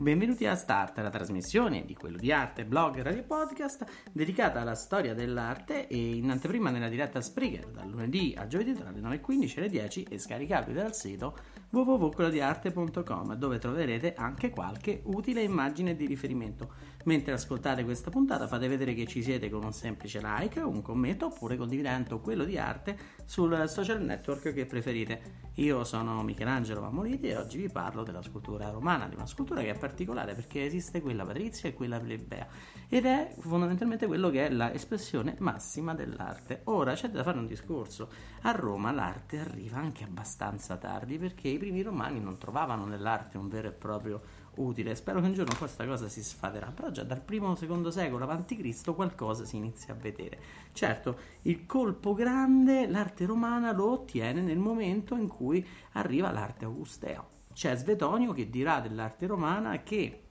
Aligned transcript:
Benvenuti 0.00 0.46
a 0.46 0.54
Start, 0.54 0.96
la 0.98 1.10
trasmissione 1.10 1.84
di 1.84 1.96
quello 1.96 2.18
di 2.18 2.30
arte, 2.30 2.64
blog, 2.64 3.02
radio 3.02 3.24
podcast 3.24 3.84
dedicata 4.12 4.60
alla 4.60 4.76
storia 4.76 5.12
dell'arte 5.12 5.88
e 5.88 6.14
in 6.14 6.30
anteprima 6.30 6.70
nella 6.70 6.88
diretta 6.88 7.20
Spreaker 7.20 7.66
dal 7.66 7.90
lunedì 7.90 8.32
al 8.38 8.46
giovedì 8.46 8.74
tra 8.74 8.92
le 8.92 9.00
9.15 9.00 9.56
e 9.56 9.60
le 9.60 9.68
10 9.68 10.02
e 10.04 10.18
scaricabile 10.20 10.80
dal 10.80 10.94
sito 10.94 11.36
www.quellodiarte.com 11.70 13.34
dove 13.34 13.58
troverete 13.58 14.14
anche 14.14 14.48
qualche 14.50 15.02
utile 15.04 15.42
immagine 15.42 15.94
di 15.94 16.06
riferimento. 16.06 16.96
Mentre 17.04 17.32
ascoltate 17.32 17.84
questa 17.84 18.10
puntata 18.10 18.46
fate 18.46 18.68
vedere 18.68 18.94
che 18.94 19.06
ci 19.06 19.22
siete 19.22 19.48
con 19.50 19.64
un 19.64 19.72
semplice 19.72 20.20
like, 20.22 20.60
un 20.60 20.82
commento 20.82 21.26
oppure 21.26 21.56
condividendo 21.56 22.20
quello 22.20 22.44
di 22.44 22.58
arte 22.58 22.96
sul 23.24 23.64
social 23.68 24.02
network 24.02 24.52
che 24.52 24.66
preferite. 24.66 25.46
Io 25.54 25.84
sono 25.84 26.22
Michelangelo 26.22 26.80
Mamoliti 26.80 27.28
e 27.28 27.36
oggi 27.36 27.58
vi 27.58 27.68
parlo 27.68 28.02
della 28.02 28.22
scultura 28.22 28.70
romana, 28.70 29.08
di 29.08 29.14
una 29.14 29.26
scultura 29.26 29.60
che 29.60 29.70
è 29.70 29.78
particolare 29.78 30.34
perché 30.34 30.64
esiste 30.64 31.00
quella 31.00 31.24
patrizia 31.24 31.68
e 31.68 31.74
quella 31.74 31.98
plebea 31.98 32.46
ed 32.88 33.04
è 33.04 33.34
fondamentalmente 33.38 34.06
quello 34.06 34.30
che 34.30 34.46
è 34.46 34.50
l'espressione 34.50 35.36
massima 35.40 35.94
dell'arte. 35.94 36.62
Ora 36.64 36.94
c'è 36.94 37.10
da 37.10 37.22
fare 37.22 37.38
un 37.38 37.46
discorso. 37.46 38.10
A 38.42 38.52
Roma 38.52 38.92
l'arte 38.92 39.38
arriva 39.38 39.78
anche 39.78 40.04
abbastanza 40.04 40.76
tardi 40.76 41.18
perché 41.18 41.57
i 41.58 41.60
primi 41.60 41.82
romani 41.82 42.20
non 42.20 42.38
trovavano 42.38 42.86
nell'arte 42.86 43.36
un 43.36 43.48
vero 43.48 43.68
e 43.68 43.72
proprio 43.72 44.20
utile. 44.54 44.94
Spero 44.94 45.20
che 45.20 45.26
un 45.26 45.32
giorno 45.34 45.54
questa 45.58 45.84
cosa 45.84 46.08
si 46.08 46.22
sfaderà, 46.22 46.68
però 46.68 46.90
già 46.90 47.02
dal 47.02 47.20
primo 47.20 47.48
o 47.48 47.54
secondo 47.56 47.90
secolo 47.90 48.26
a.C. 48.26 48.94
qualcosa 48.94 49.44
si 49.44 49.56
inizia 49.56 49.92
a 49.92 49.96
vedere. 49.96 50.40
Certo, 50.72 51.18
il 51.42 51.66
colpo 51.66 52.14
grande 52.14 52.86
l'arte 52.86 53.26
romana 53.26 53.72
lo 53.72 53.90
ottiene 53.90 54.40
nel 54.40 54.58
momento 54.58 55.16
in 55.16 55.26
cui 55.26 55.66
arriva 55.92 56.30
l'arte 56.30 56.64
augustea. 56.64 57.26
C'è 57.52 57.76
Svetonio 57.76 58.32
che 58.32 58.48
dirà 58.48 58.80
dell'arte 58.80 59.26
romana 59.26 59.82
che 59.82 60.22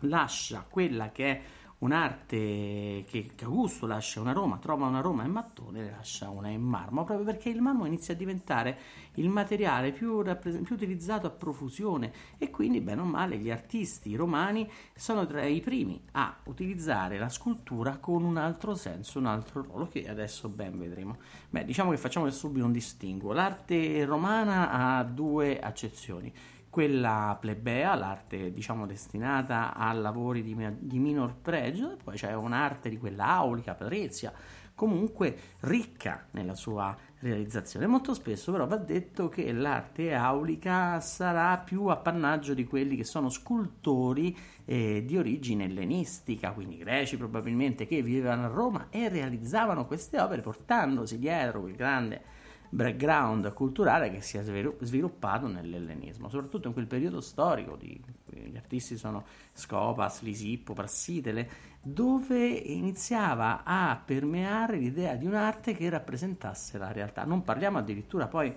lascia 0.00 0.66
quella 0.68 1.10
che 1.10 1.30
è 1.30 1.42
un'arte 1.78 3.04
che, 3.06 3.30
che 3.34 3.44
Augusto 3.44 3.86
lascia 3.86 4.20
una 4.20 4.32
Roma, 4.32 4.56
trova 4.58 4.86
una 4.86 5.00
Roma 5.00 5.24
in 5.24 5.32
mattone, 5.32 5.82
ne 5.82 5.90
lascia 5.90 6.30
una 6.30 6.48
in 6.48 6.62
marmo, 6.62 7.04
proprio 7.04 7.26
perché 7.26 7.50
il 7.50 7.60
marmo 7.60 7.84
inizia 7.84 8.14
a 8.14 8.16
diventare 8.16 8.78
il 9.14 9.28
materiale 9.28 9.92
più, 9.92 10.22
rappres- 10.22 10.60
più 10.62 10.74
utilizzato 10.74 11.26
a 11.26 11.30
profusione 11.30 12.12
e 12.38 12.50
quindi, 12.50 12.80
bene 12.80 13.02
o 13.02 13.04
male, 13.04 13.36
gli 13.36 13.50
artisti 13.50 14.14
romani 14.16 14.70
sono 14.94 15.26
tra 15.26 15.44
i 15.44 15.60
primi 15.60 16.00
a 16.12 16.36
utilizzare 16.44 17.18
la 17.18 17.28
scultura 17.28 17.98
con 17.98 18.24
un 18.24 18.36
altro 18.38 18.74
senso, 18.74 19.18
un 19.18 19.26
altro 19.26 19.62
ruolo 19.62 19.86
che 19.88 20.08
adesso 20.08 20.48
ben 20.48 20.78
vedremo. 20.78 21.18
Beh, 21.50 21.64
diciamo 21.64 21.90
che 21.90 21.98
facciamo 21.98 22.28
subito 22.30 22.64
un 22.64 22.72
distinguo. 22.72 23.32
L'arte 23.32 24.04
romana 24.04 24.70
ha 24.70 25.04
due 25.04 25.58
accezioni 25.58 26.32
quella 26.76 27.34
plebea, 27.40 27.94
l'arte 27.94 28.52
diciamo 28.52 28.84
destinata 28.84 29.74
a 29.74 29.90
lavori 29.94 30.42
di, 30.42 30.54
di 30.78 30.98
minor 30.98 31.34
pregio, 31.34 31.92
e 31.92 31.96
poi 31.96 32.16
c'è 32.16 32.34
un'arte 32.34 32.90
di 32.90 32.98
quella 32.98 33.28
aulica, 33.28 33.72
patrizia, 33.72 34.30
comunque 34.74 35.38
ricca 35.60 36.26
nella 36.32 36.54
sua 36.54 36.94
realizzazione. 37.20 37.86
Molto 37.86 38.12
spesso 38.12 38.52
però 38.52 38.66
va 38.66 38.76
detto 38.76 39.30
che 39.30 39.50
l'arte 39.52 40.12
aulica 40.12 41.00
sarà 41.00 41.56
più 41.56 41.86
appannaggio 41.86 42.52
di 42.52 42.66
quelli 42.66 42.94
che 42.94 43.04
sono 43.04 43.30
scultori 43.30 44.36
eh, 44.66 45.02
di 45.02 45.16
origine 45.16 45.64
ellenistica, 45.64 46.52
quindi 46.52 46.76
greci 46.76 47.16
probabilmente, 47.16 47.86
che 47.86 48.02
vivevano 48.02 48.44
a 48.44 48.48
Roma 48.48 48.88
e 48.90 49.08
realizzavano 49.08 49.86
queste 49.86 50.20
opere 50.20 50.42
portandosi 50.42 51.18
dietro 51.18 51.62
quel 51.62 51.74
grande 51.74 52.35
background 52.70 53.52
culturale 53.52 54.10
che 54.10 54.20
si 54.20 54.36
è 54.38 54.42
sviluppato 54.42 55.46
nell'ellenismo, 55.46 56.28
soprattutto 56.28 56.68
in 56.68 56.72
quel 56.72 56.86
periodo 56.86 57.20
storico, 57.20 57.76
di, 57.76 58.00
gli 58.26 58.56
artisti 58.56 58.96
sono 58.96 59.24
Scopas, 59.52 60.22
Lisippo, 60.22 60.72
Prassitele, 60.72 61.48
dove 61.82 62.46
iniziava 62.46 63.62
a 63.64 64.00
permeare 64.02 64.76
l'idea 64.76 65.14
di 65.14 65.26
un'arte 65.26 65.74
che 65.74 65.88
rappresentasse 65.88 66.78
la 66.78 66.92
realtà. 66.92 67.24
Non 67.24 67.42
parliamo 67.42 67.78
addirittura 67.78 68.26
poi 68.26 68.54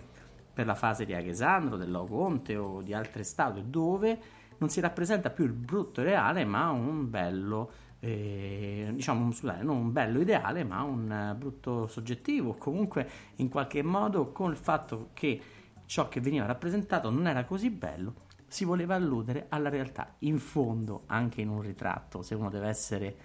per 0.52 0.66
la 0.66 0.76
fase 0.76 1.06
di 1.06 1.14
Aghesandro, 1.14 1.78
dell'Oconte 1.78 2.58
o 2.58 2.82
di 2.82 2.94
altre 2.94 3.24
statue, 3.24 3.64
dove 3.70 4.20
non 4.58 4.70
si 4.70 4.80
rappresenta 4.82 5.30
più 5.30 5.46
il 5.46 5.54
brutto 5.54 6.02
reale, 6.02 6.44
ma 6.44 6.70
un 6.70 7.10
bello 7.10 7.72
eh, 8.00 8.90
diciamo, 8.94 9.32
scusate, 9.32 9.64
non 9.64 9.78
un 9.78 9.92
bello 9.92 10.20
ideale, 10.20 10.64
ma 10.64 10.82
un 10.84 11.36
brutto 11.38 11.88
soggettivo, 11.88 12.54
comunque 12.54 13.10
in 13.36 13.50
qualche 13.50 13.84
modo 13.84 14.32
con 14.32 14.52
il 14.52 14.58
fatto 14.58 15.10
che 15.14 15.42
ciò 15.86 16.08
che 16.08 16.22
veniva 16.22 16.46
rappresentato 16.46 17.10
non 17.10 17.28
era 17.28 17.44
così 17.46 17.70
bello, 17.70 18.28
si 18.48 18.64
voleva 18.66 18.96
alludere 18.96 19.48
alla 19.50 19.70
realtà. 19.70 20.16
In 20.20 20.40
fondo, 20.40 21.04
anche 21.08 21.42
in 21.42 21.50
un 21.50 21.62
ritratto, 21.62 22.22
se 22.22 22.36
uno 22.36 22.50
deve 22.50 22.68
essere 22.68 23.18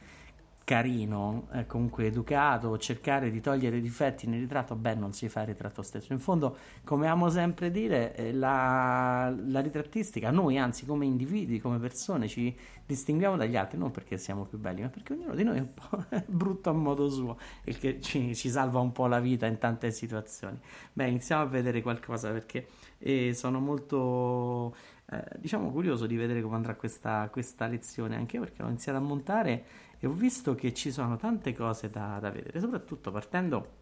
carino, 0.64 1.47
eh, 1.52 1.66
comunque 1.66 2.06
educato, 2.06 2.78
cercare 2.78 3.30
di 3.30 3.41
togliere 3.41 3.76
i 3.76 3.80
difetti 3.82 4.26
nel 4.26 4.41
ritratto, 4.41 4.75
beh, 4.75 4.94
non 4.94 5.12
si 5.12 5.28
fa 5.28 5.42
il 5.42 5.48
ritratto 5.48 5.82
stesso. 5.82 6.12
In 6.14 6.19
fondo, 6.19 6.56
come 6.84 7.06
amo 7.06 7.28
sempre 7.28 7.70
dire, 7.70 8.16
eh, 8.16 8.32
la, 8.32 9.32
la, 9.47 9.60
ritrattistica, 9.60 10.30
noi 10.30 10.56
anzi 10.56 10.86
come 10.86 11.04
individui, 11.04 11.60
come 11.60 11.78
persone, 11.78 12.28
ci 12.28 12.56
distinguiamo 12.86 13.36
dagli 13.36 13.56
altri, 13.56 13.76
non 13.78 13.91
perché 13.91 14.16
siamo 14.16 14.44
più 14.44 14.58
belli, 14.58 14.80
ma 14.80 14.88
perché 14.88 15.12
ognuno 15.12 15.34
di 15.34 15.44
noi 15.44 15.58
è 15.58 15.60
un 15.60 15.75
po' 15.75 16.04
brutto 16.26 16.70
a 16.70 16.72
modo 16.72 17.10
suo, 17.10 17.36
il 17.64 17.78
che 17.78 18.00
ci, 18.00 18.34
ci, 18.34 18.48
salva 18.48 18.81
un 18.81 18.92
po' 18.92 19.06
la 19.06 19.20
vita 19.20 19.46
in 19.46 19.58
tante 19.58 19.91
situazioni. 19.91 20.58
Beh, 20.94 21.08
iniziamo 21.08 21.42
a 21.42 21.46
vedere 21.46 21.82
qualcosa 21.82 22.31
perché 22.31 22.69
eh, 22.98 23.34
sono 23.34 23.60
molto... 23.60 24.75
Eh, 25.10 25.22
diciamo 25.36 25.70
curioso 25.70 26.06
di 26.06 26.16
vedere 26.16 26.41
come 26.41 26.56
andrà 26.56 26.75
questa, 26.76 27.28
questa 27.31 27.66
lezione 27.66 28.16
anche 28.16 28.38
perché 28.38 28.62
l'ho 28.62 28.69
iniziato 28.69 28.96
a 28.96 29.02
montare 29.02 29.64
e 30.04 30.06
ho 30.06 30.12
visto 30.12 30.54
che 30.54 30.75
ci 30.75 30.92
sono 30.92 31.16
tante 31.16 31.54
cose 31.54 31.88
da, 31.88 32.19
da 32.20 32.31
vedere, 32.31 32.60
soprattutto 32.60 33.10
partendo 33.10 33.76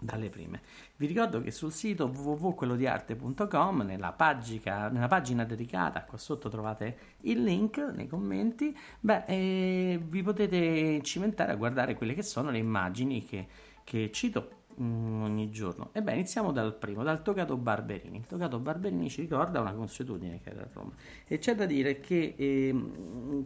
dalle 0.00 0.28
prime. 0.28 0.60
Vi 0.96 1.06
ricordo 1.06 1.40
che 1.40 1.52
sul 1.52 1.70
sito 1.70 2.06
www.quellodiarte.com 2.06 3.82
nella 3.82 4.10
pagina, 4.10 4.88
nella 4.88 5.06
pagina 5.06 5.44
dedicata, 5.44 6.02
qua 6.02 6.18
sotto 6.18 6.48
trovate 6.48 6.98
il 7.20 7.44
link 7.44 7.78
nei 7.78 8.08
commenti, 8.08 8.76
beh, 8.98 9.24
eh, 9.26 10.00
vi 10.04 10.22
potete 10.24 11.00
cimentare 11.02 11.52
a 11.52 11.54
guardare 11.54 11.94
quelle 11.94 12.14
che 12.14 12.22
sono 12.22 12.50
le 12.50 12.58
immagini 12.58 13.24
che, 13.24 13.46
che 13.84 14.10
cito 14.10 14.63
Mm, 14.80 15.22
ogni 15.22 15.50
giorno. 15.50 15.90
Ebbene, 15.92 16.18
iniziamo 16.18 16.50
dal 16.50 16.74
primo, 16.74 17.04
dal 17.04 17.22
Togato 17.22 17.56
Barberini. 17.56 18.18
Il 18.18 18.26
Togato 18.26 18.58
Barberini 18.58 19.08
ci 19.08 19.20
ricorda 19.20 19.60
una 19.60 19.72
consuetudine 19.72 20.40
che 20.42 20.50
era 20.50 20.62
a 20.62 20.68
Roma. 20.72 20.92
E 21.26 21.38
c'è 21.38 21.54
da 21.54 21.64
dire 21.64 22.00
che 22.00 22.34
eh, 22.36 22.74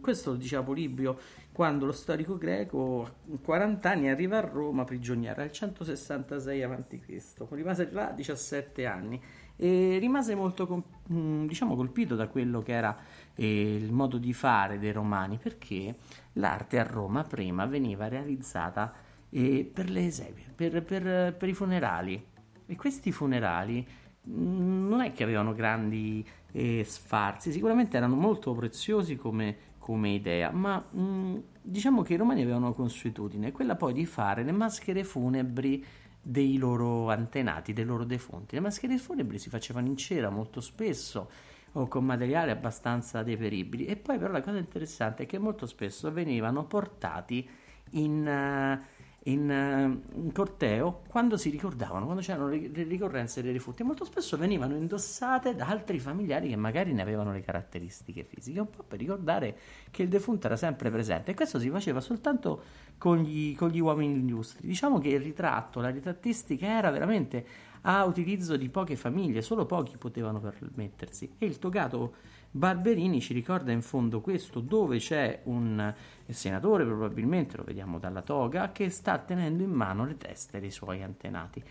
questo 0.00 0.30
lo 0.30 0.36
diceva 0.36 0.62
Polibio 0.62 1.18
quando 1.52 1.84
lo 1.84 1.92
storico 1.92 2.38
greco 2.38 3.02
a 3.02 3.38
40 3.42 3.90
anni 3.90 4.08
arriva 4.08 4.38
a 4.38 4.40
Roma 4.40 4.84
prigioniero, 4.84 5.42
al 5.42 5.52
166 5.52 6.62
a.C. 6.62 7.44
Rimase 7.50 7.90
là 7.92 8.10
17 8.10 8.86
anni 8.86 9.20
e 9.56 9.98
rimase 9.98 10.34
molto 10.34 10.84
mm, 11.12 11.46
diciamo, 11.46 11.74
colpito 11.74 12.14
da 12.14 12.28
quello 12.28 12.62
che 12.62 12.72
era 12.72 12.96
eh, 13.34 13.74
il 13.74 13.92
modo 13.92 14.16
di 14.16 14.32
fare 14.32 14.78
dei 14.78 14.92
romani 14.92 15.36
perché 15.36 15.96
l'arte 16.34 16.78
a 16.78 16.84
Roma 16.84 17.24
prima 17.24 17.66
veniva 17.66 18.06
realizzata 18.06 19.06
per 19.30 19.90
le 19.90 20.06
esequie, 20.06 20.46
per, 20.54 20.82
per, 20.82 21.34
per, 21.34 21.48
i 21.48 21.54
funerali. 21.54 22.26
E 22.66 22.76
questi 22.76 23.12
funerali 23.12 23.86
mm, 24.28 24.88
non 24.88 25.00
è 25.00 25.12
che 25.12 25.22
avevano 25.22 25.54
grandi 25.54 26.26
eh, 26.52 26.84
sfarzi, 26.84 27.52
sicuramente 27.52 27.96
erano 27.96 28.14
molto 28.14 28.52
preziosi 28.54 29.16
come, 29.16 29.56
come 29.78 30.10
idea, 30.10 30.50
ma 30.50 30.78
mh, 30.78 31.00
mm, 31.00 31.36
diciamo 31.62 32.02
che 32.02 32.14
i 32.14 32.16
romani 32.16 32.42
avevano 32.42 32.72
consuetudine, 32.72 33.52
quella 33.52 33.76
poi 33.76 33.92
di 33.92 34.06
fare 34.06 34.42
le 34.42 34.52
maschere 34.52 35.04
funebri 35.04 35.84
dei 36.20 36.58
loro 36.58 37.10
antenati, 37.10 37.72
dei 37.72 37.84
loro 37.84 38.04
defunti. 38.04 38.54
Le 38.54 38.60
maschere 38.60 38.98
funebri 38.98 39.38
si 39.38 39.48
facevano 39.48 39.86
in 39.86 39.96
cera 39.96 40.30
molto 40.30 40.60
spesso 40.60 41.30
o 41.72 41.86
con 41.86 42.04
materiali 42.04 42.50
abbastanza 42.50 43.22
deperibili. 43.22 43.86
E 43.86 43.96
poi 43.96 44.18
però 44.18 44.32
la 44.32 44.42
cosa 44.42 44.58
interessante 44.58 45.22
è 45.22 45.26
che 45.26 45.38
molto 45.38 45.66
spesso 45.66 46.12
venivano 46.12 46.64
portati 46.64 47.48
in, 47.92 48.26
uh, 48.26 48.97
in, 49.28 49.48
uh, 49.48 50.18
in 50.18 50.32
corteo 50.32 51.02
quando 51.08 51.36
si 51.36 51.50
ricordavano, 51.50 52.04
quando 52.04 52.22
c'erano 52.22 52.48
le, 52.48 52.68
le 52.72 52.82
ricorrenze 52.84 53.42
dei 53.42 53.52
defunti. 53.52 53.82
Molto 53.82 54.04
spesso 54.04 54.36
venivano 54.36 54.74
indossate 54.74 55.54
da 55.54 55.66
altri 55.66 55.98
familiari 55.98 56.48
che 56.48 56.56
magari 56.56 56.92
ne 56.92 57.02
avevano 57.02 57.32
le 57.32 57.42
caratteristiche 57.42 58.24
fisiche, 58.24 58.60
un 58.60 58.70
po' 58.70 58.82
per 58.82 58.98
ricordare 58.98 59.56
che 59.90 60.02
il 60.02 60.08
defunto 60.08 60.46
era 60.46 60.56
sempre 60.56 60.90
presente. 60.90 61.32
E 61.32 61.34
questo 61.34 61.58
si 61.58 61.68
faceva 61.70 62.00
soltanto 62.00 62.62
con 62.98 63.18
gli, 63.18 63.54
con 63.54 63.68
gli 63.68 63.80
uomini 63.80 64.14
illustri. 64.14 64.66
Diciamo 64.66 64.98
che 64.98 65.08
il 65.08 65.20
ritratto, 65.20 65.80
la 65.80 65.90
ritrattistica 65.90 66.66
era 66.66 66.90
veramente 66.90 67.46
a 67.82 68.04
utilizzo 68.04 68.56
di 68.56 68.68
poche 68.68 68.96
famiglie, 68.96 69.42
solo 69.42 69.66
pochi 69.66 69.96
potevano 69.96 70.40
permettersi. 70.40 71.34
E 71.38 71.46
il 71.46 71.58
togato 71.58 72.14
Barberini 72.50 73.20
ci 73.20 73.34
ricorda 73.34 73.72
in 73.72 73.82
fondo 73.82 74.20
questo, 74.20 74.60
dove 74.60 74.98
c'è 74.98 75.42
un 75.44 75.94
senatore, 76.26 76.84
probabilmente 76.84 77.56
lo 77.56 77.62
vediamo 77.62 77.98
dalla 77.98 78.22
toga, 78.22 78.72
che 78.72 78.88
sta 78.90 79.18
tenendo 79.18 79.62
in 79.62 79.70
mano 79.70 80.04
le 80.06 80.16
teste 80.16 80.58
dei 80.58 80.70
suoi 80.70 81.02
antenati. 81.02 81.62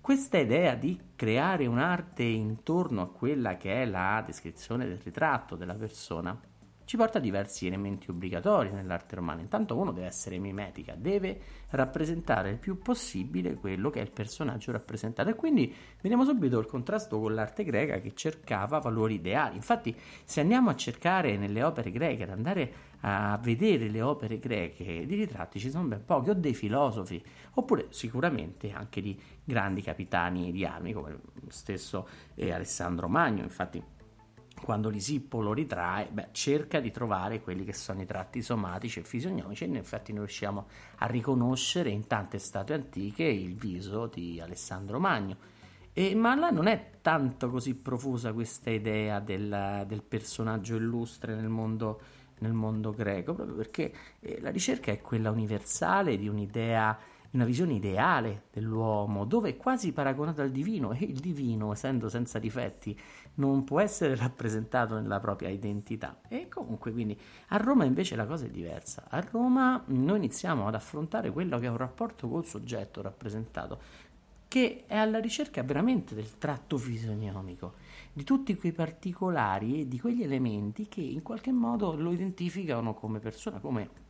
Questa 0.00 0.38
idea 0.38 0.74
di 0.74 1.00
creare 1.16 1.66
un'arte 1.66 2.22
intorno 2.22 3.02
a 3.02 3.08
quella 3.08 3.56
che 3.56 3.82
è 3.82 3.86
la 3.86 4.22
descrizione 4.24 4.86
del 4.86 4.98
ritratto 4.98 5.56
della 5.56 5.74
persona 5.74 6.38
ci 6.86 6.96
porta 6.96 7.18
a 7.18 7.20
diversi 7.20 7.66
elementi 7.66 8.10
obbligatori 8.10 8.70
nell'arte 8.70 9.16
romana. 9.16 9.40
Intanto 9.40 9.76
uno 9.76 9.90
deve 9.90 10.06
essere 10.06 10.38
mimetica, 10.38 10.94
deve 10.96 11.38
rappresentare 11.70 12.50
il 12.50 12.58
più 12.58 12.78
possibile 12.78 13.54
quello 13.54 13.90
che 13.90 13.98
è 13.98 14.02
il 14.02 14.12
personaggio 14.12 14.70
rappresentato 14.70 15.28
e 15.28 15.34
quindi 15.34 15.74
vediamo 16.00 16.24
subito 16.24 16.60
il 16.60 16.66
contrasto 16.66 17.18
con 17.18 17.34
l'arte 17.34 17.64
greca 17.64 17.98
che 17.98 18.14
cercava 18.14 18.78
valori 18.78 19.14
ideali. 19.14 19.56
Infatti 19.56 19.94
se 20.24 20.40
andiamo 20.40 20.70
a 20.70 20.76
cercare 20.76 21.36
nelle 21.36 21.64
opere 21.64 21.90
greche, 21.90 22.22
ad 22.22 22.30
andare 22.30 22.72
a 23.00 23.36
vedere 23.42 23.88
le 23.88 24.00
opere 24.00 24.38
greche 24.38 25.06
di 25.06 25.16
ritratti 25.16 25.58
ci 25.58 25.70
sono 25.70 25.88
ben 25.88 26.04
pochi, 26.04 26.30
o 26.30 26.34
dei 26.34 26.54
filosofi, 26.54 27.22
oppure 27.54 27.86
sicuramente 27.90 28.70
anche 28.70 29.00
di 29.00 29.20
grandi 29.42 29.82
capitani 29.82 30.52
di 30.52 30.64
armi 30.64 30.92
come 30.92 31.10
lo 31.10 31.20
stesso 31.48 32.08
eh, 32.36 32.52
Alessandro 32.52 33.08
Magno, 33.08 33.42
infatti 33.42 33.82
quando 34.62 34.88
Lisippo 34.88 35.40
lo 35.40 35.52
ritrae, 35.52 36.08
beh, 36.10 36.28
cerca 36.32 36.80
di 36.80 36.90
trovare 36.90 37.40
quelli 37.40 37.64
che 37.64 37.72
sono 37.72 38.02
i 38.02 38.06
tratti 38.06 38.42
somatici 38.42 39.00
e 39.00 39.02
fisionomici 39.02 39.64
e 39.64 39.66
in 39.66 39.76
effetti 39.76 40.12
noi 40.12 40.24
riusciamo 40.24 40.66
a 40.96 41.06
riconoscere 41.06 41.90
in 41.90 42.06
tante 42.06 42.38
statue 42.38 42.74
antiche 42.74 43.24
il 43.24 43.54
viso 43.54 44.06
di 44.06 44.40
Alessandro 44.40 44.98
Magno. 44.98 45.54
E, 45.92 46.14
ma 46.14 46.34
là 46.34 46.50
non 46.50 46.66
è 46.66 46.90
tanto 47.00 47.50
così 47.50 47.74
profusa 47.74 48.32
questa 48.32 48.70
idea 48.70 49.20
del, 49.20 49.84
del 49.86 50.02
personaggio 50.02 50.76
illustre 50.76 51.34
nel 51.34 51.48
mondo, 51.48 52.00
nel 52.40 52.52
mondo, 52.52 52.92
greco, 52.92 53.34
proprio 53.34 53.56
perché 53.56 53.92
eh, 54.20 54.40
la 54.40 54.50
ricerca 54.50 54.92
è 54.92 55.00
quella 55.00 55.30
universale 55.30 56.18
di 56.18 56.28
un'idea 56.28 56.98
una 57.36 57.44
visione 57.44 57.74
ideale 57.74 58.44
dell'uomo, 58.50 59.24
dove 59.24 59.50
è 59.50 59.56
quasi 59.56 59.92
paragonato 59.92 60.40
al 60.40 60.50
divino 60.50 60.92
e 60.92 61.04
il 61.04 61.18
divino, 61.18 61.72
essendo 61.72 62.08
senza 62.08 62.38
difetti, 62.38 62.98
non 63.36 63.64
può 63.64 63.80
essere 63.80 64.14
rappresentato 64.16 64.98
nella 64.98 65.20
propria 65.20 65.48
identità. 65.48 66.20
E 66.28 66.48
comunque, 66.48 66.92
quindi, 66.92 67.18
a 67.48 67.56
Roma 67.56 67.84
invece 67.84 68.16
la 68.16 68.26
cosa 68.26 68.46
è 68.46 68.50
diversa. 68.50 69.04
A 69.08 69.20
Roma 69.20 69.82
noi 69.86 70.16
iniziamo 70.16 70.66
ad 70.66 70.74
affrontare 70.74 71.30
quello 71.30 71.58
che 71.58 71.66
è 71.66 71.70
un 71.70 71.76
rapporto 71.76 72.28
col 72.28 72.44
soggetto 72.44 73.02
rappresentato, 73.02 73.78
che 74.48 74.84
è 74.86 74.96
alla 74.96 75.18
ricerca 75.18 75.62
veramente 75.62 76.14
del 76.14 76.38
tratto 76.38 76.78
fisionomico, 76.78 77.74
di 78.12 78.24
tutti 78.24 78.56
quei 78.56 78.72
particolari 78.72 79.80
e 79.80 79.88
di 79.88 79.98
quegli 79.98 80.22
elementi 80.22 80.88
che 80.88 81.00
in 81.00 81.22
qualche 81.22 81.52
modo 81.52 81.94
lo 81.94 82.12
identificano 82.12 82.94
come 82.94 83.18
persona, 83.18 83.58
come 83.58 84.04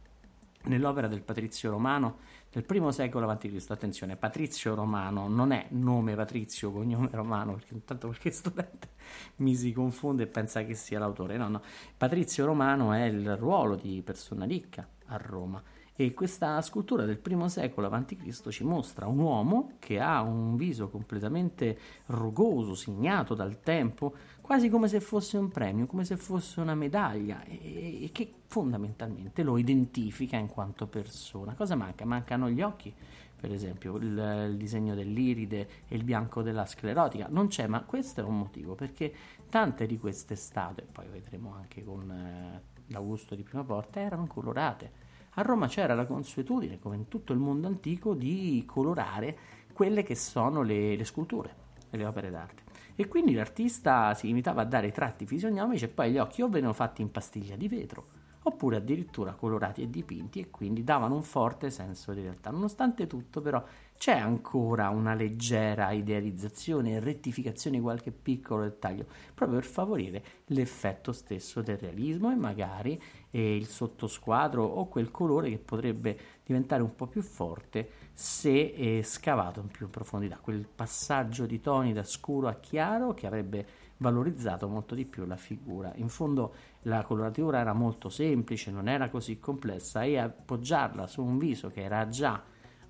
nell'opera 0.67 1.09
del 1.09 1.23
Patrizio 1.23 1.71
Romano 1.71 2.19
del 2.51 2.65
primo 2.65 2.91
secolo 2.91 3.29
a.C. 3.29 3.67
Attenzione, 3.69 4.17
Patrizio 4.17 4.75
Romano 4.75 5.29
non 5.29 5.53
è 5.53 5.67
nome 5.71 6.15
Patrizio, 6.15 6.73
cognome 6.73 7.09
Romano, 7.13 7.55
perché 7.55 7.75
intanto 7.75 8.07
qualche 8.07 8.31
studente 8.31 8.89
mi 9.37 9.55
si 9.55 9.73
confonde 9.73 10.25
e 10.25 10.27
pensa 10.27 10.65
che 10.65 10.75
sia 10.75 10.99
l'autore. 10.99 11.37
No, 11.37 11.49
no, 11.49 11.63
Patrizio 11.97 12.47
Romano 12.47 12.93
è 12.93 13.05
il 13.05 13.37
ruolo 13.37 13.77
di 13.77 14.01
persona 14.03 14.45
ricca 14.45 14.89
a 15.07 15.17
Roma 15.17 15.63
e 15.99 16.13
questa 16.13 16.61
scultura 16.61 17.07
del 17.07 17.17
primo 17.17 17.49
secolo 17.49 17.89
a.C. 17.89 18.49
ci 18.51 18.65
mostra 18.65 19.07
un 19.07 19.19
uomo 19.19 19.77
che 19.79 19.99
ha 19.99 20.21
un 20.21 20.55
viso 20.55 20.91
completamente 20.91 21.79
rugoso, 22.07 22.75
segnato 22.75 23.35
dal 23.35 23.61
tempo, 23.61 24.15
quasi 24.47 24.69
come 24.69 24.87
se 24.87 25.01
fosse 25.01 25.37
un 25.37 25.49
premio, 25.49 25.87
come 25.87 26.05
se 26.05 26.17
fosse 26.17 26.61
una 26.61 26.77
medaglia, 26.77 27.43
e, 27.43 28.05
e 28.05 28.11
che 28.13 28.33
fondamentalmente 28.47 29.43
lo 29.43 29.59
identifica 29.59 30.37
in 30.37 30.47
quanto 30.47 30.87
persona. 30.87 31.55
Cosa 31.55 31.75
manca? 31.75 32.05
Mancano 32.05 32.49
gli 32.49 32.63
occhi, 32.63 32.95
per 33.35 33.53
esempio, 33.53 33.97
il, 33.97 34.47
il, 34.51 34.57
disegno 34.57 34.95
dell'iride 34.95 35.69
e 35.89 35.97
il 35.97 36.05
bianco 36.05 36.43
della 36.43 36.65
sclerotica. 36.65 37.27
Non 37.29 37.49
c'è, 37.49 37.67
ma 37.67 37.83
questo 37.83 38.21
è 38.21 38.25
un 38.25 38.39
motivo, 38.39 38.77
perché 38.77 39.13
tante 39.49 39.85
di 39.85 39.99
queste 39.99 40.37
statue, 40.37 40.87
poi 40.93 41.09
vedremo 41.09 41.53
anche 41.53 41.83
con 41.83 42.09
eh, 42.09 42.63
l'Augusto 42.93 43.35
di 43.35 43.43
Prima 43.43 43.65
Porta, 43.65 43.99
erano 43.99 44.29
colorate 44.29 45.05
a 45.39 45.43
Roma 45.43 45.67
c'era 45.67 45.95
la 45.95 46.07
consuetudine, 46.07 46.79
come 46.79 46.95
in 46.95 47.09
tutto 47.09 47.33
il 47.35 47.41
mondo 47.41 47.67
antico, 47.67 48.15
di 48.15 48.63
colorare 48.65 49.37
quelle 49.73 50.05
che 50.05 50.15
sono 50.15 50.63
le, 50.63 50.97
le 50.97 51.05
sculture 51.05 51.55
e 51.91 51.97
le 51.99 52.07
opere 52.07 52.31
d'arte. 52.31 52.66
E 52.97 53.07
quindi 53.09 53.35
l'artista 53.35 54.15
si 54.15 54.27
limitava 54.27 54.63
a 54.63 54.65
dare 54.65 54.91
tratti 54.91 55.27
fisionomici 55.27 55.85
e 55.85 55.89
poi 55.89 56.13
gli 56.13 56.19
occhi 56.19 56.43
o 56.43 56.49
venivano 56.49 56.73
fatti 56.73 57.03
in 57.03 57.11
pastiglia 57.11 57.55
di 57.55 57.69
vetro 57.69 58.25
oppure 58.47 58.77
addirittura 58.77 59.35
colorati 59.35 59.83
e 59.83 59.91
dipinti 59.91 60.39
e 60.41 60.51
quindi 60.51 60.85
davano 60.85 61.17
un 61.17 61.23
forte 61.23 61.71
senso 61.71 62.13
di 62.13 62.23
realtà. 62.23 62.51
Nonostante 62.51 63.07
tutto 63.07 63.41
però 63.41 63.63
c'è 63.99 64.17
ancora 64.17 64.89
una 64.91 65.15
leggera 65.15 65.91
idealizzazione 65.91 66.93
e 66.93 67.01
rettificazione 67.01 67.77
di 67.77 67.83
qualche 67.83 68.13
piccolo 68.13 68.63
dettaglio 68.63 69.07
proprio 69.35 69.59
per 69.59 69.69
favorire 69.69 70.25
l'effetto 70.47 71.13
stesso 71.13 71.61
del 71.61 71.79
realismo 71.79 72.31
e 72.31 72.37
magari 72.37 73.01
eh, 73.31 73.57
il 73.57 73.67
sottosquadro 73.67 74.65
o 74.65 74.87
quel 74.89 75.11
colore 75.11 75.51
che 75.51 75.59
potrebbe 75.59 76.19
diventare 76.47 76.83
un 76.83 76.95
po' 76.95 77.07
più 77.07 77.23
forte 77.23 77.91
se 78.13 78.73
eh, 78.77 79.03
scavato 79.03 79.61
in 79.61 79.67
più 79.67 79.87
in 79.87 79.91
profondità, 79.91 80.39
quel 80.41 80.67
passaggio 80.73 81.45
di 81.45 81.61
toni 81.61 81.93
da 81.93 82.05
scuro 82.05 82.47
a 82.47 82.55
chiaro 82.55 83.15
che 83.15 83.27
avrebbe 83.27 83.67
valorizzato 83.99 84.69
molto 84.69 84.95
di 84.95 85.05
più 85.05 85.27
la 85.27 85.37
figura. 85.37 85.93
In 85.97 86.09
fondo 86.09 86.55
la 86.83 87.03
coloratura 87.03 87.59
era 87.59 87.73
molto 87.73 88.09
semplice, 88.09 88.71
non 88.71 88.89
era 88.89 89.11
così 89.11 89.41
complessa 89.41 90.05
e 90.05 90.19
appoggiarla 90.19 91.07
su 91.09 91.23
un 91.23 91.37
viso 91.37 91.69
che 91.69 91.83
era 91.83 92.09
già 92.09 92.41